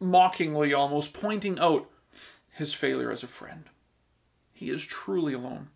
mockingly, 0.00 0.72
almost 0.72 1.12
pointing 1.12 1.58
out 1.58 1.88
his 2.50 2.74
failure 2.74 3.10
as 3.10 3.22
a 3.22 3.28
friend. 3.28 3.64
He 4.52 4.70
is 4.70 4.84
truly 4.84 5.34
alone. 5.34 5.68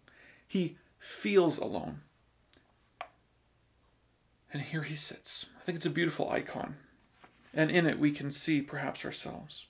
He 0.47 0.77
feels 0.99 1.59
alone. 1.59 2.01
And 4.53 4.63
here 4.63 4.83
he 4.83 4.97
sits. 4.97 5.47
I 5.61 5.65
think 5.65 5.77
it's 5.77 5.87
a 5.87 5.91
beautiful 5.91 6.31
icon 6.31 6.77
and 7.53 7.71
in 7.71 7.87
it 7.87 7.99
we 7.99 8.13
can 8.13 8.31
see 8.31 8.61
perhaps 8.61 9.05
ourselves. 9.05 9.67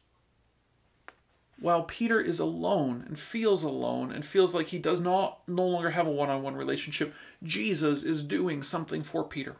While 1.59 1.83
Peter 1.83 2.21
is 2.21 2.41
alone 2.41 3.05
and 3.07 3.19
feels 3.19 3.63
alone 3.63 4.13
and 4.13 4.25
feels 4.25 4.55
like 4.55 4.69
he 4.69 4.79
does 4.79 5.01
not 5.01 5.41
no 5.47 5.67
longer 5.67 5.91
have 5.91 6.07
a 6.07 6.11
one-on-one 6.11 6.57
relationship, 6.57 7.15
Jesus 7.43 8.03
is 8.03 8.23
doing 8.23 8.63
something 8.63 9.03
for 9.03 9.25
Peter. 9.25 9.57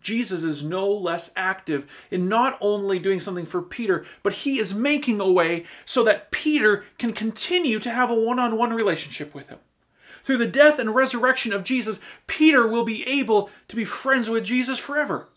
Jesus 0.00 0.42
is 0.42 0.62
no 0.62 0.90
less 0.90 1.30
active 1.36 1.86
in 2.10 2.28
not 2.28 2.56
only 2.60 2.98
doing 2.98 3.20
something 3.20 3.46
for 3.46 3.60
Peter, 3.60 4.06
but 4.22 4.32
he 4.32 4.58
is 4.58 4.74
making 4.74 5.20
a 5.20 5.30
way 5.30 5.64
so 5.84 6.02
that 6.04 6.30
Peter 6.30 6.84
can 6.98 7.12
continue 7.12 7.78
to 7.78 7.90
have 7.90 8.10
a 8.10 8.14
one 8.14 8.38
on 8.38 8.56
one 8.56 8.72
relationship 8.72 9.34
with 9.34 9.48
him. 9.48 9.58
Through 10.24 10.38
the 10.38 10.46
death 10.46 10.78
and 10.78 10.94
resurrection 10.94 11.52
of 11.52 11.64
Jesus, 11.64 12.00
Peter 12.26 12.66
will 12.66 12.84
be 12.84 13.06
able 13.06 13.50
to 13.68 13.76
be 13.76 13.84
friends 13.84 14.28
with 14.28 14.44
Jesus 14.44 14.78
forever. 14.78 15.28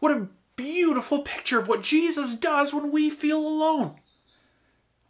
What 0.00 0.12
a 0.12 0.28
beautiful 0.56 1.22
picture 1.22 1.58
of 1.58 1.68
what 1.68 1.82
Jesus 1.82 2.34
does 2.34 2.74
when 2.74 2.90
we 2.90 3.08
feel 3.08 3.38
alone. 3.38 3.96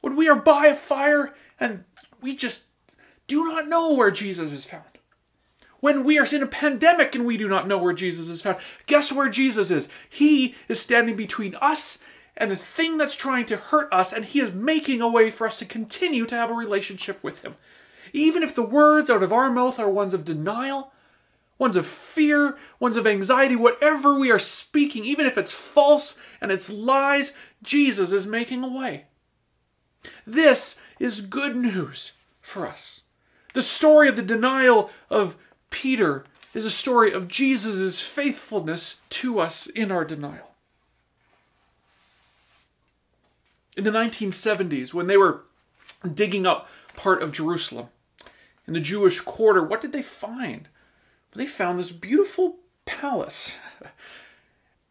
When 0.00 0.16
we 0.16 0.28
are 0.28 0.36
by 0.36 0.66
a 0.66 0.74
fire 0.74 1.34
and 1.58 1.84
we 2.20 2.36
just 2.36 2.64
do 3.26 3.44
not 3.44 3.68
know 3.68 3.94
where 3.94 4.10
Jesus 4.10 4.52
is 4.52 4.64
found. 4.64 4.84
When 5.80 6.04
we 6.04 6.18
are 6.18 6.26
in 6.34 6.42
a 6.42 6.46
pandemic 6.46 7.14
and 7.14 7.26
we 7.26 7.37
do 7.37 7.49
not 7.49 7.66
know 7.66 7.78
where 7.78 7.92
Jesus 7.92 8.28
is 8.28 8.42
found, 8.42 8.58
guess 8.87 9.10
where 9.10 9.28
Jesus 9.28 9.70
is? 9.70 9.88
He 10.08 10.54
is 10.68 10.80
standing 10.80 11.16
between 11.16 11.54
us 11.56 11.99
and 12.37 12.50
the 12.50 12.56
thing 12.56 12.96
that's 12.96 13.16
trying 13.16 13.46
to 13.46 13.56
hurt 13.56 13.92
us, 13.92 14.12
and 14.12 14.25
He 14.25 14.40
is 14.40 14.52
making 14.52 15.00
a 15.00 15.08
way 15.08 15.30
for 15.30 15.46
us 15.46 15.58
to 15.58 15.64
continue 15.66 16.25
to 16.26 16.34
have 16.34 16.50
a 16.50 16.54
relationship 16.54 17.22
with 17.22 17.42
Him. 17.42 17.54
Even 18.12 18.42
if 18.42 18.54
the 18.54 18.62
words 18.62 19.10
out 19.10 19.22
of 19.22 19.32
our 19.32 19.50
mouth 19.50 19.78
are 19.78 19.90
ones 19.90 20.14
of 20.14 20.25
denial, 20.25 20.92
ones 21.58 21.76
of 21.76 21.87
fear, 21.87 22.56
ones 22.78 22.96
of 22.96 23.06
anxiety, 23.06 23.56
whatever 23.56 24.18
we 24.18 24.30
are 24.30 24.38
speaking, 24.38 25.04
even 25.04 25.26
if 25.26 25.37
it's 25.37 25.52
false 25.52 26.18
and 26.40 26.50
it's 26.50 26.70
lies, 26.70 27.34
Jesus 27.62 28.10
is 28.10 28.26
making 28.26 28.64
a 28.64 28.68
way. 28.68 29.04
This 30.26 30.76
is 30.99 31.20
good 31.20 31.56
news 31.56 32.12
for 32.40 32.66
us. 32.66 33.02
The 33.52 33.62
story 33.62 34.08
of 34.08 34.16
the 34.16 34.22
denial 34.22 34.90
of 35.10 35.37
Peter 35.70 36.24
is 36.52 36.64
a 36.64 36.70
story 36.70 37.12
of 37.12 37.28
Jesus' 37.28 38.00
faithfulness 38.00 39.00
to 39.08 39.38
us 39.38 39.66
in 39.68 39.90
our 39.90 40.04
denial. 40.04 40.50
In 43.76 43.84
the 43.84 43.90
1970s, 43.90 44.92
when 44.92 45.06
they 45.06 45.16
were 45.16 45.44
digging 46.12 46.46
up 46.46 46.68
part 46.96 47.22
of 47.22 47.32
Jerusalem 47.32 47.88
in 48.66 48.74
the 48.74 48.80
Jewish 48.80 49.20
quarter, 49.20 49.62
what 49.62 49.80
did 49.80 49.92
they 49.92 50.02
find? 50.02 50.68
They 51.32 51.46
found 51.46 51.78
this 51.78 51.92
beautiful 51.92 52.56
palace. 52.84 53.56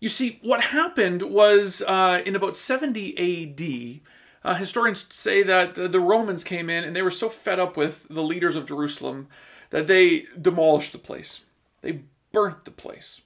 You 0.02 0.08
see, 0.08 0.40
what 0.42 0.62
happened 0.62 1.24
was 1.24 1.82
uh, 1.82 2.22
in 2.26 2.34
about 2.34 2.56
70 2.56 3.18
AD, 3.18 4.50
uh, 4.50 4.56
historians 4.56 5.06
say 5.14 5.44
that 5.44 5.76
the 5.76 6.00
Romans 6.00 6.46
came 6.46 6.70
in 6.70 6.86
and 6.86 6.96
they 6.96 7.02
were 7.02 7.12
so 7.12 7.28
fed 7.28 7.60
up 7.60 7.76
with 7.76 8.08
the 8.10 8.24
leaders 8.24 8.56
of 8.56 8.66
Jerusalem 8.66 9.28
that 9.70 9.88
they 9.88 10.26
demolished 10.40 10.92
the 10.92 10.98
place. 10.98 11.42
They 11.82 12.02
burnt 12.32 12.66
the 12.66 12.72
place. 12.72 13.22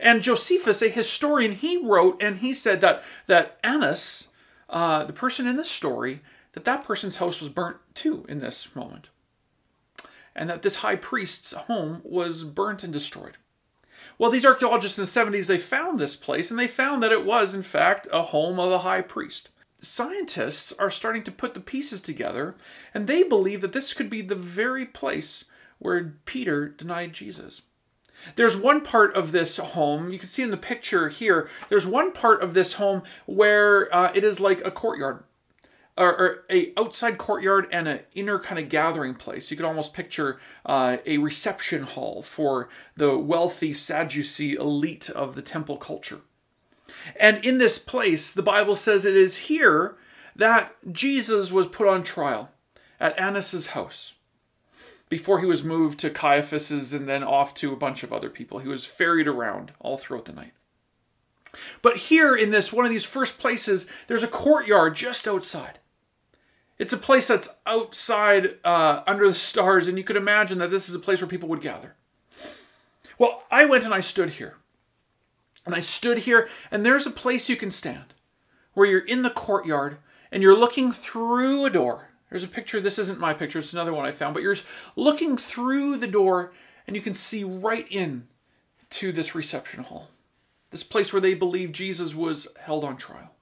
And 0.00 0.22
Josephus, 0.22 0.82
a 0.82 0.88
historian, 0.88 1.52
he 1.52 1.76
wrote 1.76 2.20
and 2.20 2.38
he 2.38 2.52
said 2.54 2.80
that 2.80 3.04
that 3.26 3.58
Annas, 3.62 4.28
uh, 4.68 5.04
the 5.04 5.12
person 5.12 5.46
in 5.46 5.56
this 5.56 5.70
story, 5.70 6.20
that 6.52 6.64
that 6.64 6.84
person's 6.84 7.16
house 7.16 7.40
was 7.40 7.50
burnt 7.50 7.76
too 7.94 8.26
in 8.28 8.40
this 8.40 8.74
moment, 8.74 9.10
and 10.34 10.50
that 10.50 10.62
this 10.62 10.76
high 10.76 10.96
priest's 10.96 11.52
home 11.52 12.00
was 12.04 12.42
burnt 12.42 12.82
and 12.82 12.92
destroyed. 12.92 13.36
Well, 14.18 14.30
these 14.30 14.44
archaeologists 14.44 14.98
in 14.98 15.04
the 15.04 15.38
70s 15.38 15.46
they 15.46 15.58
found 15.58 15.98
this 15.98 16.16
place 16.16 16.50
and 16.50 16.58
they 16.58 16.68
found 16.68 17.02
that 17.02 17.12
it 17.12 17.24
was 17.24 17.54
in 17.54 17.62
fact 17.62 18.08
a 18.12 18.22
home 18.22 18.58
of 18.58 18.72
a 18.72 18.80
high 18.80 19.02
priest. 19.02 19.50
Scientists 19.80 20.72
are 20.78 20.90
starting 20.90 21.22
to 21.24 21.32
put 21.32 21.54
the 21.54 21.60
pieces 21.60 22.00
together 22.00 22.54
and 22.92 23.06
they 23.06 23.22
believe 23.22 23.60
that 23.60 23.72
this 23.72 23.94
could 23.94 24.10
be 24.10 24.20
the 24.20 24.34
very 24.34 24.84
place 24.84 25.44
where 25.82 26.14
Peter 26.24 26.68
denied 26.68 27.12
Jesus. 27.12 27.62
There's 28.36 28.56
one 28.56 28.82
part 28.82 29.14
of 29.14 29.32
this 29.32 29.56
home, 29.56 30.10
you 30.10 30.18
can 30.18 30.28
see 30.28 30.42
in 30.42 30.50
the 30.52 30.56
picture 30.56 31.08
here, 31.08 31.48
there's 31.68 31.86
one 31.86 32.12
part 32.12 32.40
of 32.40 32.54
this 32.54 32.74
home 32.74 33.02
where 33.26 33.92
uh, 33.94 34.12
it 34.14 34.22
is 34.22 34.38
like 34.38 34.64
a 34.64 34.70
courtyard 34.70 35.24
or, 35.96 36.16
or, 36.16 36.44
a 36.48 36.72
outside 36.76 37.18
courtyard 37.18 37.66
and 37.70 37.86
an 37.88 38.00
inner 38.14 38.38
kind 38.38 38.58
of 38.58 38.68
gathering 38.68 39.14
place. 39.14 39.50
You 39.50 39.56
could 39.56 39.66
almost 39.66 39.92
picture 39.92 40.40
uh, 40.64 40.98
a 41.04 41.18
reception 41.18 41.82
hall 41.82 42.22
for 42.22 42.68
the 42.96 43.18
wealthy 43.18 43.74
Sadducee 43.74 44.54
elite 44.54 45.10
of 45.10 45.34
the 45.34 45.42
temple 45.42 45.76
culture. 45.76 46.20
And 47.16 47.44
in 47.44 47.58
this 47.58 47.78
place, 47.78 48.32
the 48.32 48.42
Bible 48.42 48.76
says 48.76 49.04
it 49.04 49.16
is 49.16 49.36
here 49.36 49.96
that 50.36 50.74
Jesus 50.90 51.50
was 51.50 51.66
put 51.66 51.88
on 51.88 52.04
trial 52.04 52.50
at 53.00 53.18
Annas's 53.18 53.68
house 53.68 54.14
before 55.12 55.40
he 55.40 55.44
was 55.44 55.62
moved 55.62 55.98
to 55.98 56.08
Caiaphas's 56.08 56.94
and 56.94 57.06
then 57.06 57.22
off 57.22 57.52
to 57.56 57.70
a 57.70 57.76
bunch 57.76 58.02
of 58.02 58.14
other 58.14 58.30
people. 58.30 58.60
He 58.60 58.68
was 58.68 58.86
ferried 58.86 59.28
around 59.28 59.72
all 59.78 59.98
throughout 59.98 60.24
the 60.24 60.32
night. 60.32 60.54
But 61.82 61.98
here 61.98 62.34
in 62.34 62.50
this 62.50 62.72
one 62.72 62.86
of 62.86 62.90
these 62.90 63.04
first 63.04 63.38
places, 63.38 63.86
there's 64.06 64.22
a 64.22 64.26
courtyard 64.26 64.96
just 64.96 65.28
outside. 65.28 65.80
It's 66.78 66.94
a 66.94 66.96
place 66.96 67.28
that's 67.28 67.50
outside 67.66 68.56
uh, 68.64 69.02
under 69.06 69.28
the 69.28 69.34
stars, 69.34 69.86
and 69.86 69.98
you 69.98 70.04
could 70.04 70.16
imagine 70.16 70.56
that 70.60 70.70
this 70.70 70.88
is 70.88 70.94
a 70.94 70.98
place 70.98 71.20
where 71.20 71.28
people 71.28 71.50
would 71.50 71.60
gather. 71.60 71.94
Well, 73.18 73.42
I 73.50 73.66
went 73.66 73.84
and 73.84 73.92
I 73.92 74.00
stood 74.00 74.30
here. 74.30 74.56
And 75.66 75.74
I 75.74 75.80
stood 75.80 76.20
here, 76.20 76.48
and 76.70 76.86
there's 76.86 77.06
a 77.06 77.10
place 77.10 77.50
you 77.50 77.56
can 77.56 77.70
stand 77.70 78.14
where 78.72 78.86
you're 78.86 79.00
in 79.04 79.20
the 79.20 79.28
courtyard 79.28 79.98
and 80.30 80.42
you're 80.42 80.56
looking 80.56 80.90
through 80.90 81.66
a 81.66 81.70
door. 81.70 82.11
There's 82.32 82.44
a 82.44 82.48
picture, 82.48 82.80
this 82.80 82.98
isn't 82.98 83.20
my 83.20 83.34
picture, 83.34 83.58
it's 83.58 83.74
another 83.74 83.92
one 83.92 84.06
I 84.06 84.12
found, 84.12 84.32
but 84.32 84.42
you're 84.42 84.56
looking 84.96 85.36
through 85.36 85.98
the 85.98 86.06
door 86.06 86.54
and 86.86 86.96
you 86.96 87.02
can 87.02 87.12
see 87.12 87.44
right 87.44 87.86
in 87.90 88.26
to 88.88 89.12
this 89.12 89.34
reception 89.34 89.84
hall, 89.84 90.08
this 90.70 90.82
place 90.82 91.12
where 91.12 91.20
they 91.20 91.34
believe 91.34 91.72
Jesus 91.72 92.14
was 92.14 92.48
held 92.58 92.84
on 92.84 92.96
trial. 92.96 93.34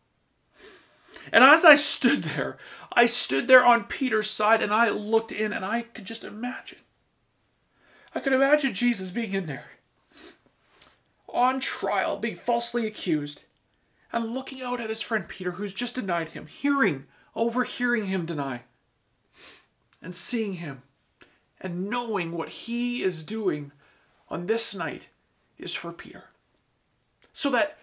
And 1.32 1.44
as 1.44 1.64
I 1.64 1.76
stood 1.76 2.24
there, 2.24 2.58
I 2.92 3.06
stood 3.06 3.46
there 3.46 3.64
on 3.64 3.84
Peter's 3.84 4.28
side 4.28 4.60
and 4.60 4.72
I 4.74 4.88
looked 4.88 5.30
in 5.30 5.52
and 5.52 5.64
I 5.64 5.82
could 5.82 6.04
just 6.04 6.24
imagine. 6.24 6.80
I 8.12 8.18
could 8.18 8.32
imagine 8.32 8.74
Jesus 8.74 9.12
being 9.12 9.34
in 9.34 9.46
there, 9.46 9.70
on 11.28 11.60
trial, 11.60 12.16
being 12.16 12.34
falsely 12.34 12.88
accused, 12.88 13.44
and 14.12 14.34
looking 14.34 14.62
out 14.62 14.80
at 14.80 14.88
his 14.88 15.00
friend 15.00 15.28
Peter, 15.28 15.52
who's 15.52 15.72
just 15.72 15.94
denied 15.94 16.30
him, 16.30 16.48
hearing, 16.48 17.04
overhearing 17.36 18.06
him 18.06 18.26
deny, 18.26 18.62
and 20.02 20.14
seeing 20.14 20.54
him, 20.54 20.82
and 21.60 21.90
knowing 21.90 22.32
what 22.32 22.48
he 22.48 23.02
is 23.02 23.24
doing 23.24 23.72
on 24.28 24.46
this 24.46 24.74
night 24.74 25.08
is 25.58 25.74
for 25.74 25.92
Peter. 25.92 26.24
So 27.32 27.50
that 27.50 27.78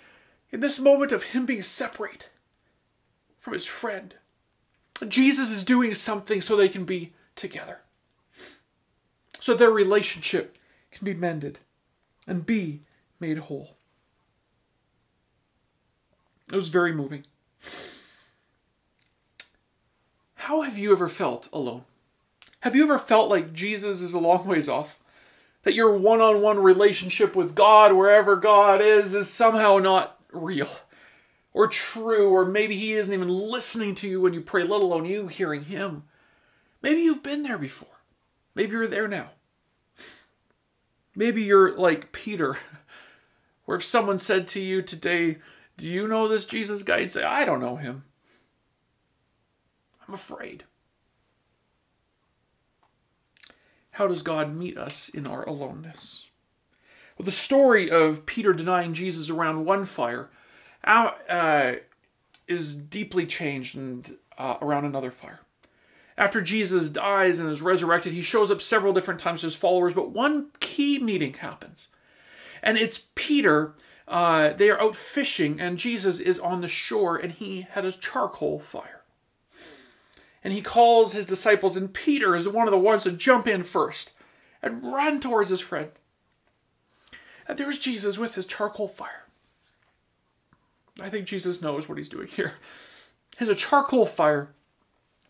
in 0.51 0.59
this 0.59 0.79
moment 0.79 1.11
of 1.11 1.23
him 1.23 1.45
being 1.45 1.63
separate, 1.63 2.29
from 3.47 3.53
his 3.53 3.65
friend. 3.65 4.13
Jesus 5.07 5.49
is 5.51 5.63
doing 5.63 5.93
something 5.93 6.41
so 6.41 6.57
they 6.57 6.67
can 6.67 6.83
be 6.83 7.13
together. 7.37 7.79
So 9.39 9.53
their 9.53 9.71
relationship 9.71 10.57
can 10.91 11.05
be 11.05 11.13
mended 11.13 11.59
and 12.27 12.45
be 12.45 12.81
made 13.21 13.37
whole. 13.37 13.77
It 16.51 16.57
was 16.57 16.67
very 16.67 16.91
moving. 16.91 17.23
How 20.35 20.59
have 20.59 20.77
you 20.77 20.91
ever 20.91 21.07
felt 21.07 21.47
alone? 21.53 21.85
Have 22.61 22.75
you 22.75 22.83
ever 22.83 22.99
felt 22.99 23.29
like 23.29 23.53
Jesus 23.53 24.01
is 24.01 24.13
a 24.13 24.19
long 24.19 24.45
ways 24.45 24.67
off? 24.67 24.99
That 25.63 25.73
your 25.73 25.97
one 25.97 26.21
on 26.21 26.41
one 26.41 26.59
relationship 26.59 27.35
with 27.35 27.55
God, 27.55 27.93
wherever 27.93 28.35
God 28.35 28.81
is, 28.81 29.13
is 29.13 29.29
somehow 29.29 29.77
not 29.77 30.19
real? 30.31 30.69
or 31.57 31.67
true, 31.67 32.29
or 32.29 32.45
maybe 32.45 32.75
he 32.75 32.93
isn't 32.93 33.13
even 33.13 33.27
listening 33.27 33.95
to 33.95 34.07
you 34.07 34.21
when 34.21 34.31
you 34.31 34.41
pray, 34.41 34.61
let 34.61 34.79
alone 34.79 35.05
you 35.05 35.27
hearing 35.27 35.63
him. 35.63 36.03
Maybe 36.83 37.01
you've 37.01 37.23
been 37.23 37.41
there 37.41 37.57
before. 37.57 37.89
Maybe 38.53 38.73
you're 38.73 38.85
there 38.85 39.07
now. 39.07 39.31
Maybe 41.15 41.41
you're 41.41 41.75
like 41.75 42.11
Peter, 42.11 42.59
where 43.65 43.77
if 43.77 43.83
someone 43.83 44.19
said 44.19 44.47
to 44.49 44.59
you 44.59 44.83
today, 44.83 45.39
Do 45.77 45.89
you 45.89 46.07
know 46.07 46.27
this 46.27 46.45
Jesus 46.45 46.83
guy? 46.83 46.99
You'd 46.99 47.11
say, 47.11 47.23
I 47.23 47.43
don't 47.43 47.59
know 47.59 47.77
him. 47.77 48.03
I'm 50.07 50.13
afraid. 50.13 50.63
How 53.97 54.07
does 54.07 54.21
God 54.21 54.55
meet 54.55 54.77
us 54.77 55.09
in 55.09 55.25
our 55.25 55.43
aloneness? 55.49 56.27
Well, 57.17 57.25
the 57.25 57.31
story 57.31 57.89
of 57.89 58.27
Peter 58.27 58.53
denying 58.53 58.93
Jesus 58.93 59.31
around 59.31 59.65
one 59.65 59.85
fire 59.85 60.29
uh, 60.83 61.71
is 62.47 62.75
deeply 62.75 63.25
changed 63.25 63.75
and 63.75 64.17
uh, 64.37 64.57
around 64.61 64.85
another 64.85 65.09
fire. 65.09 65.39
After 66.15 66.43
Jesus 66.43 66.91
dies 66.91 67.39
and 67.39 67.49
is 67.49 67.63
resurrected, 67.63 68.13
he 68.13 68.21
shows 68.21 68.51
up 68.51 68.61
several 68.61 68.93
different 68.93 69.19
times 69.19 69.39
to 69.39 69.47
his 69.47 69.55
followers, 69.55 69.95
but 69.95 70.11
one 70.11 70.51
key 70.59 70.99
meeting 70.99 71.33
happens. 71.33 71.87
And 72.61 72.77
it's 72.77 73.07
Peter. 73.15 73.73
Uh, 74.07 74.53
they 74.53 74.69
are 74.69 74.79
out 74.79 74.95
fishing, 74.95 75.59
and 75.59 75.79
Jesus 75.79 76.19
is 76.19 76.39
on 76.39 76.61
the 76.61 76.67
shore, 76.67 77.17
and 77.17 77.31
he 77.31 77.61
had 77.71 77.83
a 77.83 77.91
charcoal 77.91 78.59
fire. 78.59 78.96
And 80.43 80.53
he 80.53 80.61
calls 80.61 81.13
his 81.13 81.25
disciples, 81.25 81.75
and 81.75 81.93
Peter 81.93 82.35
is 82.35 82.47
one 82.47 82.67
of 82.67 82.71
the 82.71 82.77
ones 82.77 83.03
to 83.03 83.11
jump 83.11 83.47
in 83.47 83.63
first 83.63 84.11
and 84.61 84.83
run 84.83 85.19
towards 85.19 85.49
his 85.49 85.61
friend. 85.61 85.89
And 87.47 87.57
there's 87.57 87.79
Jesus 87.79 88.17
with 88.17 88.35
his 88.35 88.45
charcoal 88.45 88.87
fire. 88.87 89.25
I 90.99 91.09
think 91.09 91.25
Jesus 91.25 91.61
knows 91.61 91.87
what 91.87 91.97
he's 91.97 92.09
doing 92.09 92.27
here. 92.27 92.55
He 93.37 93.39
has 93.39 93.49
a 93.49 93.55
charcoal 93.55 94.05
fire, 94.05 94.49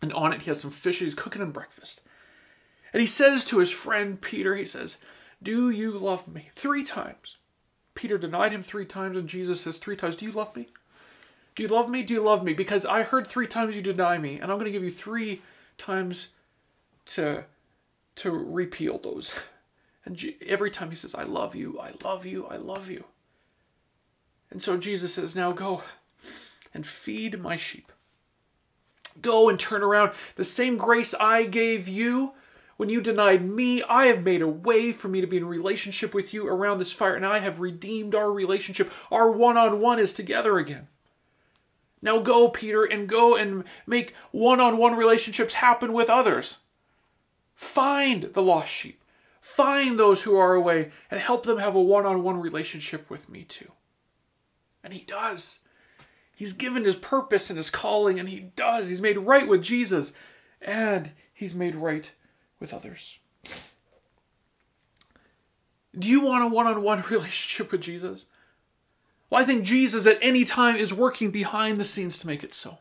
and 0.00 0.12
on 0.12 0.32
it 0.32 0.42
he 0.42 0.50
has 0.50 0.60
some 0.60 0.70
fish 0.70 0.98
he's 1.00 1.14
cooking 1.14 1.42
him 1.42 1.52
breakfast. 1.52 2.02
And 2.92 3.00
he 3.00 3.06
says 3.06 3.44
to 3.46 3.58
his 3.58 3.70
friend 3.70 4.20
Peter, 4.20 4.56
he 4.56 4.64
says, 4.64 4.98
Do 5.42 5.70
you 5.70 5.92
love 5.92 6.26
me? 6.26 6.50
Three 6.54 6.84
times. 6.84 7.36
Peter 7.94 8.16
denied 8.16 8.52
him 8.52 8.62
three 8.62 8.86
times, 8.86 9.16
and 9.16 9.28
Jesus 9.28 9.60
says 9.60 9.76
three 9.76 9.96
times, 9.96 10.16
Do 10.16 10.24
you 10.24 10.32
love 10.32 10.54
me? 10.56 10.68
Do 11.58 11.64
you 11.64 11.68
love 11.68 11.90
me? 11.90 12.04
Do 12.04 12.14
you 12.14 12.22
love 12.22 12.44
me? 12.44 12.52
Because 12.52 12.86
I 12.86 13.02
heard 13.02 13.26
three 13.26 13.48
times 13.48 13.74
you 13.74 13.82
deny 13.82 14.16
me, 14.16 14.34
and 14.34 14.44
I'm 14.44 14.58
going 14.58 14.66
to 14.66 14.70
give 14.70 14.84
you 14.84 14.92
three 14.92 15.42
times 15.76 16.28
to 17.06 17.46
to 18.14 18.30
repeal 18.30 18.98
those. 18.98 19.34
And 20.04 20.34
every 20.46 20.70
time 20.70 20.90
he 20.90 20.96
says, 20.96 21.16
I 21.16 21.24
love 21.24 21.56
you, 21.56 21.80
I 21.80 21.94
love 22.04 22.24
you, 22.24 22.46
I 22.46 22.58
love 22.58 22.88
you. 22.88 23.04
And 24.52 24.62
so 24.62 24.76
Jesus 24.76 25.14
says, 25.14 25.34
Now 25.34 25.50
go 25.50 25.82
and 26.72 26.86
feed 26.86 27.40
my 27.40 27.56
sheep. 27.56 27.90
Go 29.20 29.48
and 29.48 29.58
turn 29.58 29.82
around. 29.82 30.12
The 30.36 30.44
same 30.44 30.76
grace 30.76 31.12
I 31.12 31.44
gave 31.46 31.88
you 31.88 32.34
when 32.76 32.88
you 32.88 33.00
denied 33.00 33.44
me, 33.44 33.82
I 33.82 34.06
have 34.06 34.22
made 34.22 34.42
a 34.42 34.46
way 34.46 34.92
for 34.92 35.08
me 35.08 35.20
to 35.20 35.26
be 35.26 35.38
in 35.38 35.44
relationship 35.44 36.14
with 36.14 36.32
you 36.32 36.46
around 36.46 36.78
this 36.78 36.92
fire, 36.92 37.16
and 37.16 37.26
I 37.26 37.40
have 37.40 37.58
redeemed 37.58 38.14
our 38.14 38.30
relationship. 38.30 38.92
Our 39.10 39.32
one 39.32 39.56
on 39.56 39.80
one 39.80 39.98
is 39.98 40.12
together 40.12 40.58
again. 40.58 40.86
Now 42.00 42.18
go, 42.18 42.48
Peter, 42.48 42.84
and 42.84 43.08
go 43.08 43.36
and 43.36 43.64
make 43.86 44.14
one 44.30 44.60
on 44.60 44.76
one 44.76 44.94
relationships 44.94 45.54
happen 45.54 45.92
with 45.92 46.08
others. 46.08 46.58
Find 47.54 48.24
the 48.34 48.42
lost 48.42 48.70
sheep, 48.70 49.02
find 49.40 49.98
those 49.98 50.22
who 50.22 50.36
are 50.36 50.54
away, 50.54 50.92
and 51.10 51.20
help 51.20 51.44
them 51.44 51.58
have 51.58 51.74
a 51.74 51.80
one 51.80 52.06
on 52.06 52.22
one 52.22 52.40
relationship 52.40 53.10
with 53.10 53.28
me 53.28 53.42
too. 53.44 53.72
And 54.84 54.92
he 54.92 55.00
does. 55.00 55.58
He's 56.36 56.52
given 56.52 56.84
his 56.84 56.94
purpose 56.94 57.50
and 57.50 57.56
his 57.56 57.68
calling, 57.68 58.20
and 58.20 58.28
he 58.28 58.52
does. 58.54 58.88
He's 58.88 59.02
made 59.02 59.18
right 59.18 59.48
with 59.48 59.60
Jesus, 59.60 60.12
and 60.62 61.10
he's 61.34 61.54
made 61.54 61.74
right 61.74 62.12
with 62.60 62.72
others. 62.72 63.18
Do 65.98 66.06
you 66.08 66.20
want 66.20 66.44
a 66.44 66.46
one 66.46 66.68
on 66.68 66.80
one 66.80 67.02
relationship 67.10 67.72
with 67.72 67.80
Jesus? 67.80 68.24
Well, 69.30 69.42
I 69.42 69.44
think 69.44 69.64
Jesus 69.64 70.06
at 70.06 70.18
any 70.22 70.44
time 70.44 70.76
is 70.76 70.92
working 70.92 71.30
behind 71.30 71.78
the 71.78 71.84
scenes 71.84 72.18
to 72.18 72.26
make 72.26 72.42
it 72.42 72.54
so. 72.54 72.78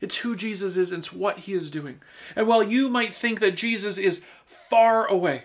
It's 0.00 0.18
who 0.18 0.36
Jesus 0.36 0.76
is, 0.76 0.92
and 0.92 1.00
it's 1.00 1.12
what 1.12 1.40
he 1.40 1.54
is 1.54 1.70
doing. 1.70 2.00
And 2.36 2.46
while 2.46 2.62
you 2.62 2.88
might 2.88 3.14
think 3.14 3.40
that 3.40 3.56
Jesus 3.56 3.98
is 3.98 4.20
far 4.44 5.06
away, 5.06 5.44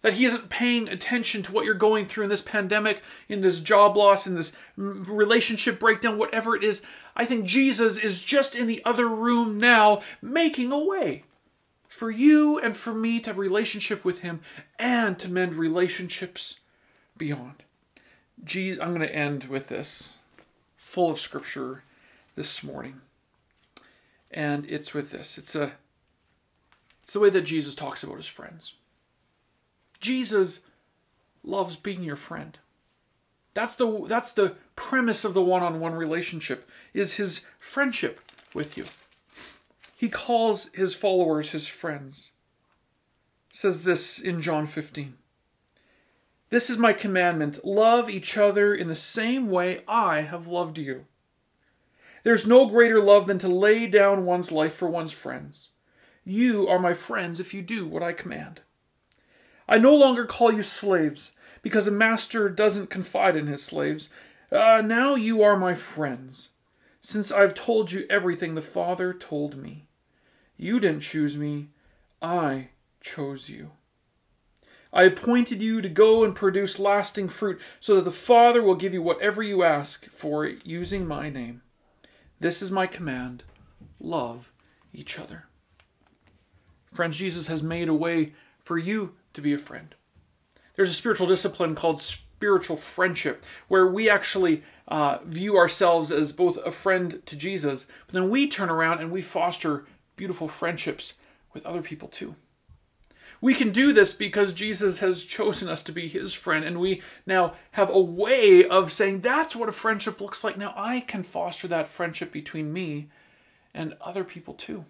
that 0.00 0.14
he 0.14 0.24
isn't 0.24 0.48
paying 0.48 0.88
attention 0.88 1.42
to 1.42 1.52
what 1.52 1.64
you're 1.64 1.74
going 1.74 2.06
through 2.06 2.24
in 2.24 2.30
this 2.30 2.40
pandemic, 2.40 3.02
in 3.28 3.40
this 3.40 3.60
job 3.60 3.96
loss, 3.96 4.26
in 4.26 4.36
this 4.36 4.52
relationship 4.76 5.78
breakdown, 5.78 6.18
whatever 6.18 6.54
it 6.56 6.64
is, 6.64 6.82
I 7.16 7.24
think 7.24 7.46
Jesus 7.46 7.98
is 7.98 8.22
just 8.22 8.54
in 8.54 8.66
the 8.66 8.82
other 8.84 9.08
room 9.08 9.58
now 9.58 10.02
making 10.22 10.72
a 10.72 10.78
way 10.78 11.24
for 11.88 12.10
you 12.10 12.58
and 12.58 12.76
for 12.76 12.94
me 12.94 13.18
to 13.20 13.30
have 13.30 13.38
relationship 13.38 14.04
with 14.04 14.20
him 14.20 14.40
and 14.78 15.18
to 15.18 15.28
mend 15.28 15.54
relationships 15.54 16.60
beyond. 17.16 17.64
Jesus, 18.44 18.82
I'm 18.82 18.94
going 18.94 19.06
to 19.06 19.14
end 19.14 19.44
with 19.44 19.68
this 19.68 20.14
full 20.76 21.10
of 21.10 21.20
scripture 21.20 21.82
this 22.34 22.62
morning. 22.62 23.00
And 24.30 24.64
it's 24.66 24.94
with 24.94 25.10
this. 25.10 25.38
It's 25.38 25.54
a 25.54 25.72
it's 27.02 27.14
the 27.14 27.20
way 27.20 27.30
that 27.30 27.42
Jesus 27.42 27.74
talks 27.74 28.02
about 28.02 28.16
his 28.16 28.26
friends. 28.26 28.74
Jesus 30.00 30.60
loves 31.42 31.76
being 31.76 32.02
your 32.02 32.16
friend. 32.16 32.58
That's 33.54 33.74
the 33.74 34.04
that's 34.06 34.32
the 34.32 34.56
premise 34.76 35.24
of 35.24 35.34
the 35.34 35.42
one-on-one 35.42 35.94
relationship 35.94 36.68
is 36.92 37.14
his 37.14 37.40
friendship 37.58 38.20
with 38.54 38.76
you. 38.76 38.84
He 39.96 40.08
calls 40.08 40.70
his 40.74 40.94
followers 40.94 41.50
his 41.50 41.66
friends. 41.66 42.32
says 43.50 43.82
this 43.82 44.18
in 44.18 44.40
John 44.40 44.66
15. 44.66 45.14
This 46.50 46.70
is 46.70 46.78
my 46.78 46.92
commandment 46.92 47.64
love 47.64 48.08
each 48.08 48.36
other 48.36 48.74
in 48.74 48.88
the 48.88 48.94
same 48.94 49.50
way 49.50 49.82
I 49.86 50.22
have 50.22 50.48
loved 50.48 50.78
you. 50.78 51.04
There's 52.22 52.46
no 52.46 52.66
greater 52.66 53.00
love 53.02 53.26
than 53.26 53.38
to 53.40 53.48
lay 53.48 53.86
down 53.86 54.24
one's 54.24 54.50
life 54.50 54.74
for 54.74 54.88
one's 54.88 55.12
friends. 55.12 55.70
You 56.24 56.66
are 56.68 56.78
my 56.78 56.94
friends 56.94 57.38
if 57.38 57.52
you 57.52 57.62
do 57.62 57.86
what 57.86 58.02
I 58.02 58.12
command. 58.12 58.60
I 59.68 59.78
no 59.78 59.94
longer 59.94 60.24
call 60.24 60.52
you 60.52 60.62
slaves, 60.62 61.32
because 61.62 61.86
a 61.86 61.90
master 61.90 62.48
doesn't 62.48 62.90
confide 62.90 63.36
in 63.36 63.46
his 63.46 63.62
slaves. 63.62 64.08
Uh, 64.50 64.82
now 64.84 65.14
you 65.14 65.42
are 65.42 65.56
my 65.56 65.74
friends, 65.74 66.50
since 67.02 67.30
I've 67.30 67.54
told 67.54 67.92
you 67.92 68.06
everything 68.08 68.54
the 68.54 68.62
Father 68.62 69.12
told 69.12 69.56
me. 69.56 69.86
You 70.56 70.80
didn't 70.80 71.00
choose 71.00 71.36
me, 71.36 71.68
I 72.22 72.68
chose 73.00 73.48
you. 73.48 73.72
I 74.92 75.04
appointed 75.04 75.60
you 75.60 75.82
to 75.82 75.88
go 75.88 76.24
and 76.24 76.34
produce 76.34 76.78
lasting 76.78 77.28
fruit, 77.28 77.60
so 77.80 77.96
that 77.96 78.04
the 78.04 78.10
Father 78.10 78.62
will 78.62 78.74
give 78.74 78.94
you 78.94 79.02
whatever 79.02 79.42
you 79.42 79.62
ask 79.62 80.06
for 80.06 80.46
using 80.46 81.06
my 81.06 81.28
name. 81.28 81.62
This 82.40 82.62
is 82.62 82.70
my 82.70 82.86
command 82.86 83.44
love 84.00 84.52
each 84.92 85.18
other. 85.18 85.44
Friends, 86.92 87.16
Jesus 87.16 87.48
has 87.48 87.62
made 87.62 87.88
a 87.88 87.94
way 87.94 88.32
for 88.64 88.78
you 88.78 89.14
to 89.34 89.40
be 89.40 89.52
a 89.52 89.58
friend. 89.58 89.94
There's 90.74 90.90
a 90.90 90.94
spiritual 90.94 91.26
discipline 91.26 91.74
called 91.74 92.00
spiritual 92.00 92.76
friendship, 92.76 93.44
where 93.66 93.86
we 93.86 94.08
actually 94.08 94.62
uh, 94.86 95.18
view 95.24 95.56
ourselves 95.56 96.10
as 96.10 96.32
both 96.32 96.56
a 96.64 96.70
friend 96.70 97.20
to 97.26 97.36
Jesus, 97.36 97.86
but 98.06 98.14
then 98.14 98.30
we 98.30 98.48
turn 98.48 98.70
around 98.70 99.00
and 99.00 99.10
we 99.10 99.20
foster 99.20 99.84
beautiful 100.16 100.48
friendships 100.48 101.14
with 101.52 101.66
other 101.66 101.82
people 101.82 102.08
too. 102.08 102.36
We 103.40 103.54
can 103.54 103.70
do 103.70 103.92
this 103.92 104.12
because 104.12 104.52
Jesus 104.52 104.98
has 104.98 105.24
chosen 105.24 105.68
us 105.68 105.82
to 105.84 105.92
be 105.92 106.08
his 106.08 106.34
friend, 106.34 106.64
and 106.64 106.80
we 106.80 107.02
now 107.24 107.54
have 107.72 107.88
a 107.88 108.00
way 108.00 108.66
of 108.66 108.90
saying 108.90 109.20
that's 109.20 109.54
what 109.54 109.68
a 109.68 109.72
friendship 109.72 110.20
looks 110.20 110.42
like. 110.42 110.58
Now 110.58 110.74
I 110.76 111.00
can 111.00 111.22
foster 111.22 111.68
that 111.68 111.86
friendship 111.86 112.32
between 112.32 112.72
me 112.72 113.08
and 113.72 113.96
other 114.00 114.24
people 114.24 114.54
too. 114.54 114.84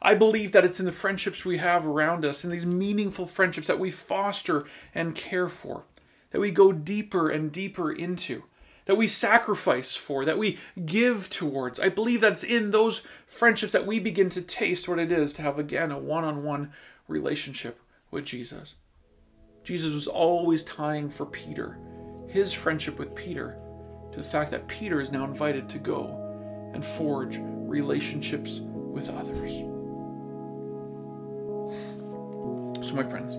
I 0.00 0.14
believe 0.14 0.52
that 0.52 0.64
it's 0.64 0.78
in 0.78 0.86
the 0.86 0.92
friendships 0.92 1.44
we 1.44 1.56
have 1.56 1.84
around 1.84 2.24
us, 2.24 2.44
in 2.44 2.50
these 2.52 2.66
meaningful 2.66 3.26
friendships 3.26 3.66
that 3.66 3.80
we 3.80 3.90
foster 3.90 4.64
and 4.94 5.16
care 5.16 5.48
for, 5.48 5.82
that 6.30 6.40
we 6.40 6.52
go 6.52 6.70
deeper 6.70 7.28
and 7.28 7.50
deeper 7.50 7.90
into, 7.90 8.44
that 8.84 8.96
we 8.96 9.08
sacrifice 9.08 9.96
for, 9.96 10.24
that 10.24 10.38
we 10.38 10.58
give 10.86 11.28
towards. 11.28 11.80
I 11.80 11.88
believe 11.88 12.20
that 12.20 12.32
it's 12.32 12.44
in 12.44 12.70
those 12.70 13.02
friendships 13.26 13.72
that 13.72 13.86
we 13.86 13.98
begin 13.98 14.30
to 14.30 14.40
taste 14.40 14.88
what 14.88 15.00
it 15.00 15.10
is 15.10 15.32
to 15.32 15.42
have, 15.42 15.58
again, 15.58 15.90
a 15.90 15.98
one 15.98 16.22
on 16.22 16.44
one 16.44 16.72
relationship 17.08 17.80
with 18.10 18.24
Jesus. 18.24 18.76
Jesus 19.64 19.92
was 19.92 20.06
always 20.06 20.62
tying 20.62 21.10
for 21.10 21.26
Peter, 21.26 21.78
his 22.28 22.52
friendship 22.52 22.98
with 22.98 23.14
Peter, 23.14 23.58
to 24.12 24.18
the 24.18 24.24
fact 24.24 24.50
that 24.50 24.68
Peter 24.68 25.00
is 25.00 25.10
now 25.10 25.24
invited 25.24 25.68
to 25.68 25.78
go 25.78 26.70
and 26.72 26.84
forge 26.84 27.38
relationships 27.42 28.60
with 28.62 29.10
others. 29.10 29.50
So, 32.86 32.94
my 32.94 33.02
friends, 33.02 33.34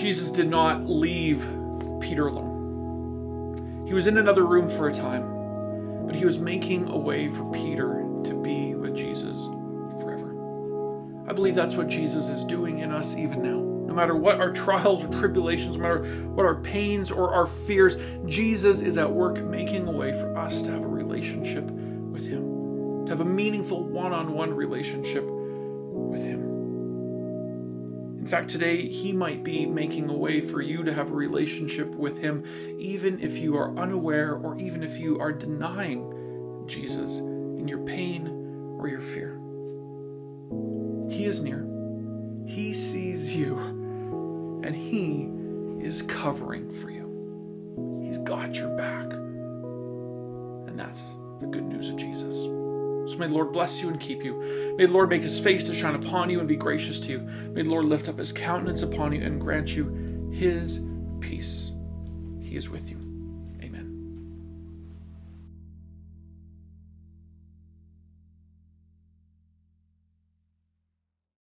Jesus 0.00 0.30
did 0.30 0.48
not 0.48 0.84
leave 0.84 1.40
Peter 2.00 2.26
alone. 2.26 3.84
He 3.86 3.94
was 3.94 4.06
in 4.06 4.18
another 4.18 4.44
room 4.44 4.68
for 4.68 4.88
a 4.88 4.92
time, 4.92 6.06
but 6.06 6.14
he 6.14 6.24
was 6.24 6.38
making 6.38 6.88
a 6.88 6.96
way 6.96 7.28
for 7.28 7.50
Peter 7.50 7.93
believe 11.34 11.54
that's 11.54 11.74
what 11.74 11.88
Jesus 11.88 12.28
is 12.28 12.44
doing 12.44 12.78
in 12.78 12.90
us 12.90 13.16
even 13.16 13.42
now. 13.42 13.60
No 13.86 13.94
matter 13.94 14.16
what 14.16 14.40
our 14.40 14.52
trials 14.52 15.04
or 15.04 15.08
tribulations, 15.08 15.76
no 15.76 15.82
matter 15.82 16.04
what 16.26 16.46
our 16.46 16.56
pains 16.56 17.10
or 17.10 17.34
our 17.34 17.46
fears, 17.46 17.96
Jesus 18.26 18.80
is 18.80 18.96
at 18.96 19.10
work 19.10 19.42
making 19.42 19.86
a 19.86 19.92
way 19.92 20.12
for 20.12 20.36
us 20.36 20.62
to 20.62 20.70
have 20.70 20.82
a 20.82 20.88
relationship 20.88 21.64
with 21.70 22.26
Him, 22.26 23.04
to 23.06 23.10
have 23.10 23.20
a 23.20 23.24
meaningful 23.24 23.84
one 23.84 24.12
on 24.12 24.32
one 24.32 24.52
relationship 24.52 25.24
with 25.24 26.24
Him. 26.24 26.54
In 28.24 28.30
fact, 28.30 28.48
today 28.48 28.88
he 28.88 29.12
might 29.12 29.44
be 29.44 29.66
making 29.66 30.08
a 30.08 30.14
way 30.14 30.40
for 30.40 30.62
you 30.62 30.82
to 30.82 30.94
have 30.94 31.10
a 31.10 31.14
relationship 31.14 31.94
with 31.94 32.20
him, 32.20 32.42
even 32.78 33.20
if 33.20 33.36
you 33.36 33.54
are 33.54 33.76
unaware 33.76 34.34
or 34.34 34.56
even 34.56 34.82
if 34.82 34.98
you 34.98 35.20
are 35.20 35.30
denying 35.30 36.64
Jesus 36.66 37.18
in 37.18 37.68
your 37.68 37.84
pain 37.84 38.28
or 38.78 38.88
your 38.88 39.02
fear. 39.02 39.33
He 41.24 41.30
is 41.30 41.40
near, 41.40 41.66
he 42.44 42.74
sees 42.74 43.34
you, 43.34 43.56
and 44.62 44.76
he 44.76 45.30
is 45.82 46.02
covering 46.02 46.70
for 46.70 46.90
you. 46.90 48.02
He's 48.04 48.18
got 48.18 48.54
your 48.54 48.76
back. 48.76 49.10
And 50.68 50.78
that's 50.78 51.14
the 51.40 51.46
good 51.46 51.64
news 51.64 51.88
of 51.88 51.96
Jesus. 51.96 52.36
So 52.36 53.18
may 53.18 53.26
the 53.26 53.32
Lord 53.32 53.52
bless 53.52 53.80
you 53.80 53.88
and 53.88 53.98
keep 53.98 54.22
you. 54.22 54.74
May 54.76 54.84
the 54.84 54.92
Lord 54.92 55.08
make 55.08 55.22
his 55.22 55.40
face 55.40 55.64
to 55.64 55.74
shine 55.74 55.94
upon 55.94 56.28
you 56.28 56.40
and 56.40 56.46
be 56.46 56.56
gracious 56.56 57.00
to 57.00 57.12
you. 57.12 57.20
May 57.20 57.62
the 57.62 57.70
Lord 57.70 57.86
lift 57.86 58.10
up 58.10 58.18
his 58.18 58.30
countenance 58.30 58.82
upon 58.82 59.14
you 59.14 59.22
and 59.22 59.40
grant 59.40 59.74
you 59.74 60.30
his 60.30 60.82
peace. 61.20 61.72
He 62.38 62.54
is 62.54 62.68
with 62.68 62.86
you. 62.86 63.03